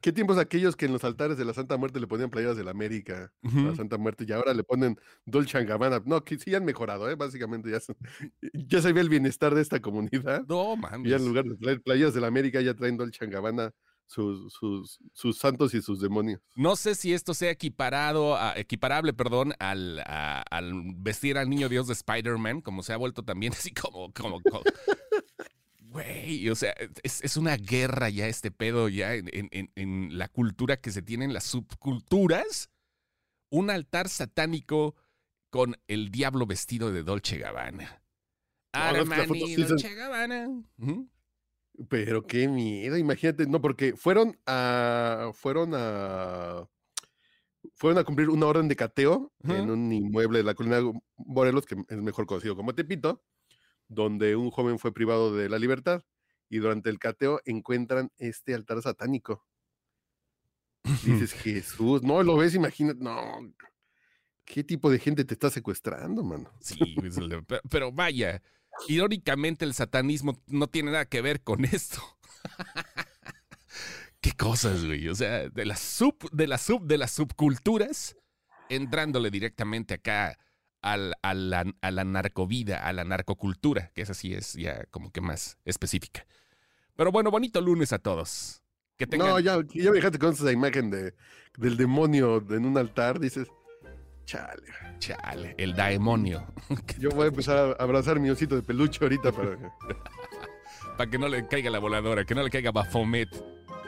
¿Qué 0.00 0.12
tiempos 0.12 0.38
aquellos 0.38 0.76
que 0.76 0.86
en 0.86 0.92
los 0.92 1.04
altares 1.04 1.38
de 1.38 1.44
la 1.44 1.54
Santa 1.54 1.76
Muerte 1.76 2.00
le 2.00 2.06
ponían 2.06 2.30
playeras 2.30 2.56
de 2.56 2.64
la 2.64 2.72
América, 2.72 3.32
la 3.42 3.74
Santa 3.74 3.96
Muerte, 3.96 4.24
y 4.28 4.32
ahora 4.32 4.54
le 4.54 4.64
ponen 4.64 4.98
Dolce 5.24 5.64
Gabbana? 5.64 6.02
No, 6.04 6.24
que 6.24 6.38
sí 6.38 6.54
han 6.54 6.64
mejorado, 6.64 7.08
¿eh? 7.10 7.14
Básicamente 7.14 7.70
ya, 7.70 7.78
ya 8.52 8.82
se 8.82 8.92
ve 8.92 9.00
el 9.00 9.08
bienestar 9.08 9.54
de 9.54 9.62
esta 9.62 9.80
comunidad. 9.80 10.44
No, 10.48 10.76
man. 10.76 11.04
Ya 11.04 11.16
en 11.16 11.26
lugar 11.26 11.44
de 11.44 11.56
traer 11.56 11.82
playeras 11.82 12.14
de 12.14 12.20
la 12.20 12.26
América, 12.26 12.60
ya 12.60 12.74
traen 12.74 12.96
Dolce 12.96 13.26
Gabbana 13.26 13.72
sus, 14.08 14.52
sus, 14.52 14.98
sus, 15.12 15.38
santos 15.38 15.74
y 15.74 15.82
sus 15.82 16.00
demonios. 16.00 16.40
No 16.56 16.76
sé 16.76 16.94
si 16.94 17.12
esto 17.12 17.34
sea 17.34 17.50
equiparado, 17.50 18.36
equiparable, 18.56 19.12
perdón, 19.12 19.54
al, 19.58 20.02
al, 20.06 20.72
vestir 20.96 21.36
al 21.36 21.48
niño 21.48 21.68
Dios 21.68 21.86
de 21.86 21.92
Spider-Man, 21.92 22.62
como 22.62 22.82
se 22.82 22.94
ha 22.94 22.96
vuelto 22.96 23.22
también 23.22 23.52
así 23.58 23.72
como, 23.72 24.12
como, 24.12 24.40
Güey, 25.80 26.48
o 26.48 26.54
sea, 26.54 26.74
es, 27.02 27.36
una 27.36 27.56
guerra 27.56 28.10
ya 28.10 28.26
este 28.26 28.50
pedo, 28.50 28.88
ya 28.88 29.14
en, 29.14 29.28
en, 29.32 29.70
en, 29.74 30.18
la 30.18 30.28
cultura 30.28 30.78
que 30.78 30.90
se 30.90 31.02
tiene 31.02 31.24
en 31.24 31.32
las 31.32 31.44
subculturas. 31.44 32.70
Un 33.50 33.70
altar 33.70 34.10
satánico 34.10 34.94
con 35.48 35.76
el 35.86 36.10
diablo 36.10 36.46
vestido 36.46 36.92
de 36.92 37.02
Dolce 37.02 37.38
Gabbana. 37.38 38.02
Armani, 38.72 39.54
Dolce 39.56 39.94
Gabbana. 39.94 40.48
Pero 41.88 42.26
qué 42.26 42.48
miedo, 42.48 42.96
imagínate, 42.96 43.46
no, 43.46 43.60
porque 43.60 43.94
fueron 43.96 44.36
a, 44.46 45.30
fueron 45.32 45.72
a, 45.74 46.68
fueron 47.76 47.98
a 47.98 48.04
cumplir 48.04 48.30
una 48.30 48.46
orden 48.46 48.66
de 48.66 48.74
cateo 48.74 49.32
en 49.44 49.70
un 49.70 49.92
inmueble 49.92 50.38
de 50.38 50.44
la 50.44 50.54
colina 50.54 50.80
Morelos, 51.16 51.66
que 51.66 51.76
es 51.88 51.98
mejor 51.98 52.26
conocido 52.26 52.56
como 52.56 52.74
Tepito, 52.74 53.22
donde 53.86 54.34
un 54.34 54.50
joven 54.50 54.78
fue 54.78 54.92
privado 54.92 55.34
de 55.34 55.48
la 55.48 55.58
libertad 55.58 56.02
y 56.48 56.58
durante 56.58 56.90
el 56.90 56.98
cateo 56.98 57.40
encuentran 57.44 58.10
este 58.18 58.54
altar 58.54 58.82
satánico. 58.82 59.46
Dices, 61.04 61.32
Jesús, 61.32 62.02
no 62.02 62.22
lo 62.22 62.36
ves, 62.36 62.54
imagínate, 62.54 62.98
no. 63.02 63.52
¿Qué 64.44 64.64
tipo 64.64 64.90
de 64.90 64.98
gente 64.98 65.24
te 65.24 65.34
está 65.34 65.50
secuestrando, 65.50 66.24
mano? 66.24 66.50
Sí, 66.60 66.96
pero 67.68 67.92
vaya, 67.92 68.42
Irónicamente, 68.86 69.64
el 69.64 69.74
satanismo 69.74 70.40
no 70.46 70.68
tiene 70.68 70.92
nada 70.92 71.04
que 71.06 71.20
ver 71.20 71.42
con 71.42 71.64
esto. 71.64 72.00
Qué 74.20 74.32
cosas, 74.32 74.84
güey. 74.84 75.08
O 75.08 75.14
sea, 75.14 75.48
de 75.48 75.64
las 75.64 75.80
sub, 75.80 76.30
de 76.32 76.46
las 76.46 76.62
sub, 76.62 76.86
de 76.86 76.98
las 76.98 77.12
subculturas, 77.12 78.16
entrándole 78.68 79.30
directamente 79.30 79.94
acá 79.94 80.38
al, 80.82 81.14
a, 81.22 81.34
la, 81.34 81.64
a 81.80 81.90
la 81.90 82.04
narcovida, 82.04 82.86
a 82.86 82.92
la 82.92 83.04
narcocultura, 83.04 83.90
que 83.94 84.02
esa 84.02 84.14
sí 84.14 84.34
es 84.34 84.54
ya 84.54 84.84
como 84.90 85.10
que 85.10 85.20
más 85.20 85.58
específica. 85.64 86.26
Pero 86.96 87.12
bueno, 87.12 87.30
bonito 87.30 87.60
lunes 87.60 87.92
a 87.92 87.98
todos. 87.98 88.62
Que 88.96 89.06
No, 89.16 89.38
ya, 89.38 89.60
ya 89.72 89.90
me 89.90 89.96
dejaste 89.96 90.18
con 90.18 90.32
esa 90.32 90.50
imagen 90.50 90.90
de, 90.90 91.14
del 91.56 91.76
demonio 91.76 92.44
en 92.50 92.66
un 92.66 92.76
altar, 92.76 93.20
dices, 93.20 93.46
Chale. 94.28 94.62
Chale, 94.98 95.54
el 95.56 95.74
daemonio. 95.74 96.44
Yo 96.98 97.08
voy 97.08 97.24
a 97.24 97.28
empezar 97.28 97.56
a 97.56 97.82
abrazar 97.82 98.20
mi 98.20 98.28
osito 98.28 98.56
de 98.56 98.62
peluche 98.62 99.02
ahorita 99.02 99.32
para... 99.32 99.56
para 100.98 101.10
que 101.10 101.18
no 101.18 101.28
le 101.28 101.46
caiga 101.46 101.70
la 101.70 101.78
voladora, 101.78 102.26
que 102.26 102.34
no 102.34 102.42
le 102.42 102.50
caiga 102.50 102.70
Bafomet 102.70 103.30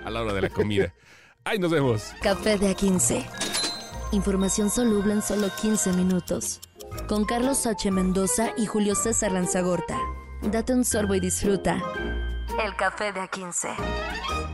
a 0.03 0.09
la 0.09 0.22
hora 0.22 0.33
de 0.33 0.40
la 0.40 0.48
comida. 0.48 0.94
Ahí 1.44 1.59
nos 1.59 1.70
vemos. 1.70 2.14
Café 2.22 2.57
de 2.57 2.74
A15. 2.74 3.22
Información 4.12 4.70
soluble 4.70 5.12
en 5.12 5.20
solo 5.20 5.50
15 5.61 5.92
minutos. 5.92 6.62
Con 7.07 7.26
Carlos 7.26 7.66
H. 7.66 7.90
Mendoza 7.90 8.53
y 8.57 8.64
Julio 8.64 8.94
César 8.94 9.33
Lanzagorta. 9.33 9.98
Date 10.40 10.72
un 10.72 10.87
sorbo 10.87 11.14
y 11.14 11.20
disfruta. 11.20 11.83
El 12.64 12.74
café 12.76 13.12
de 13.12 13.20
A15. 13.20 14.49